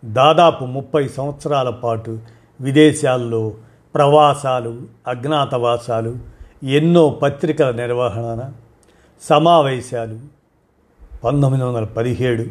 [0.05, 2.19] దాదాపు ముప్పై సంవత్సరాల పాటు
[2.61, 3.55] విదేశాల్లో
[3.95, 6.17] ప్రవాసాలు అజ్ఞాతవాసాలు
[6.63, 8.51] ఎన్నో పత్రికల నిర్వహణ
[9.23, 10.40] సమావేశాలు
[11.25, 12.47] పంతొమ్మిది వందల పదిహేడు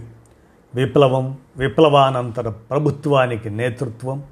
[0.75, 4.23] విప్లవం విప్లవానంతర ప్రభుత్వానికి నేతృత్వం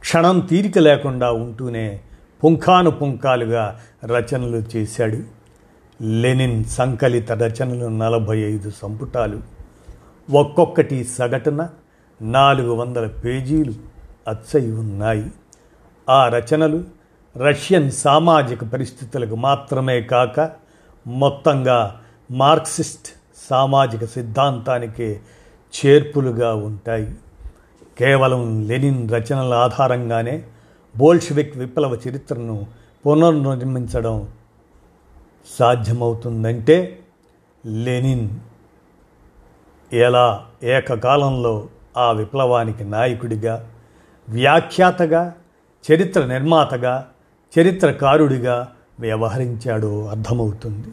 [0.00, 2.00] క్షణం తీరిక లేకుండా ఉంటూనే
[2.44, 5.18] పుంఖాను పుంఖాలుగా రచనలు చేశాడు.
[6.02, 9.40] లెనిన్ సంకలిత రచనలు నలభై ఐదు సంపుటాలు.
[10.30, 11.68] ఒక్కొక్కటి సగటున
[12.22, 13.74] నాలుగు వందల పేజీలు
[14.28, 15.30] అచ్చయి ఉన్నాయి.
[16.08, 16.84] ఆ రచనలు
[17.36, 20.50] రష్యన్ సామాజిక పరిస్థితులకు మాత్రమే కాక
[21.06, 22.00] మొత్తంగా
[22.30, 23.17] మార్క్సిస్ట్
[23.50, 25.20] సామాజిక సిద్ధాంతానికి
[25.78, 27.14] చేర్పులుగా ఉంటాయి.
[27.98, 30.44] కేవలం లెనిన్ రచనల ఆధారంగానే
[30.96, 32.66] బోల్షివిక్ విప్లవ చరిత్రను
[33.06, 34.28] పునర్నిర్మించడం
[35.58, 36.98] సాధ్యమవుతుందంటే
[37.66, 38.30] లెనిన్
[39.92, 43.70] ఎలా ఏకకాలంలో ఆ విప్లవానికి నాయకుడిగా
[44.28, 45.34] వ్యాఖ్యాతగా
[45.92, 47.08] చరిత్ర నిర్మాతగా
[47.58, 50.88] చరిత్రకారుడిగా వ్యవహరించాడో అర్థమవుతుంది.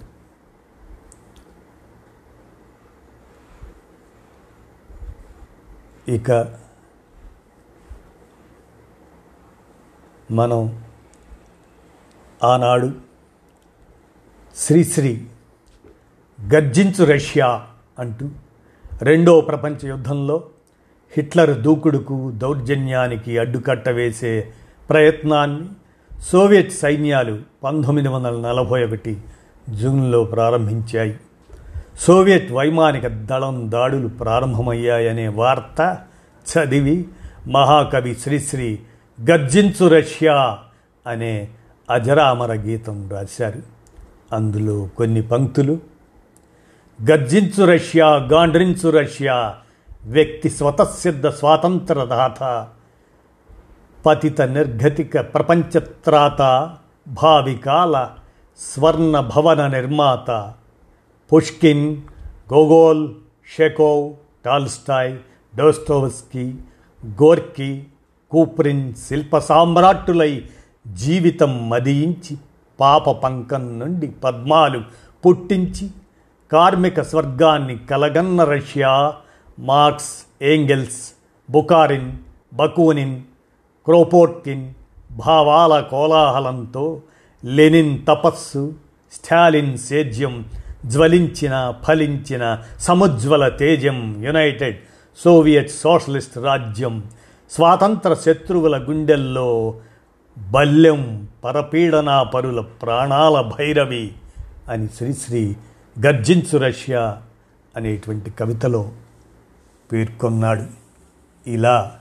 [6.08, 6.32] ఇక
[10.32, 10.84] మనం
[12.44, 12.90] ఆనాడు
[14.56, 15.28] శ్రీశ్రీ
[16.52, 17.68] గర్జించు రష్యా
[18.00, 18.30] అంటూ
[19.02, 20.44] రెండో ప్రపంచ యుద్ధంలో
[21.18, 24.54] హిట్లర్ దూకుడుకు దౌర్జన్యానికి అడ్డుకట్ట వేసే
[24.90, 25.70] ప్రయత్నాన్ని
[26.22, 29.22] సోవియట్ సైన్యాలు పంతొమ్మిది వందల నలభై ఒకటి
[29.70, 31.16] జూన్లో ప్రారంభించాయి.
[32.00, 35.98] సోవియట్ వైమానిక దళం దాడులు ప్రారంభమయ్యాయనే వార్త
[36.46, 37.06] చదివి
[37.48, 38.80] మహాకవి శ్రీశ్రీ
[39.32, 40.60] గర్జించు రష్యా
[41.08, 41.50] అనే
[41.92, 43.62] అజరామర గీతం రాశారు.
[44.34, 45.80] అందులో కొన్ని పంక్తులు
[47.12, 49.56] గర్జించు రష్యా గాండ్రించు రష్యా
[50.04, 52.68] వ్యక్తి స్వతసిద్ధ స్వాతంత్రదాత
[54.06, 56.70] పతిత నిర్గతిక ప్రపంచత్రాత
[57.08, 58.10] భావికాల
[58.74, 60.54] స్వర్ణ భవన నిర్మాత
[61.36, 61.86] Pushkin
[62.52, 63.02] Gogol
[63.50, 64.04] Chekhov
[64.46, 65.10] Tolstoy
[65.54, 66.44] Dostoevsky
[67.04, 67.84] Gorky
[68.32, 70.30] Kuprin శిల్ప సామ్రాట్టులై
[70.86, 72.38] జీవితం మదియించి
[72.80, 74.80] పాప పంకం నుండి పద్మాలు
[75.24, 75.88] పుట్టించి
[76.52, 78.94] కార్మిక స్వర్గాన్ని కలగన్న Russia
[79.60, 81.02] Marx Engels
[81.50, 82.12] Bukharin
[82.54, 83.22] Bakunin
[83.88, 84.66] Kropotkin
[85.18, 86.86] భావాల కోలాహలంతో
[87.44, 88.74] లెనిన్ తపస్సు
[89.14, 90.36] స్టాలిన్ సేద్యం
[90.86, 94.78] జ్వలించిన ఫలించిన సముజ్వల తేజం యునైటెడ్
[95.24, 97.04] సోవియట్ సోషలిస్ట్ రాజ్యం
[97.52, 99.76] స్వాతంత్ర శత్రువుల గుండెల్లో
[100.38, 104.12] బల్యం పరపీడనా పరుల ప్రాణాల భైరవి
[104.70, 105.56] అని శ్రీశ్రీ
[106.06, 107.22] గర్జించు రష్యా
[107.78, 108.92] అనేటువంటి కవితలో
[109.94, 110.64] పేర్కొన్నాడు.
[111.50, 111.92] ఇలా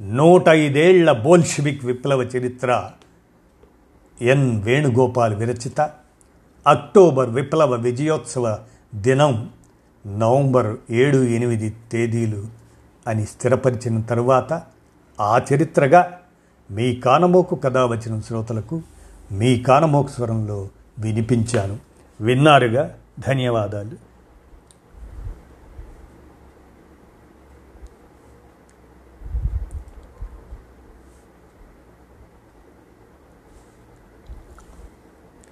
[0.00, 2.90] నూట ఐదేళ్ళ బోల్షివిక్ విప్లవ చరిత్ర
[4.22, 5.90] ఎన్ వేణుగోపాల్ విరచిత.
[6.68, 8.58] అక్టోబర్ విప్లవ విజయోత్సవ
[8.94, 9.50] దినం
[10.06, 12.46] నవంబర్ ఏడు ఎనిమిది తేదీలు
[13.06, 14.62] అని స్థిరపరిచిన తరువాత
[15.20, 16.18] ఆ చరిత్రగా
[16.70, 18.82] మీ కానమోకు కథ వచ్చిన శ్రోతలకు
[19.32, 21.76] మీ కానమోకు స్వరంలో వినిపించాను.
[22.20, 22.94] విన్నారుగా?
[23.28, 24.07] ధన్యవాదాలు.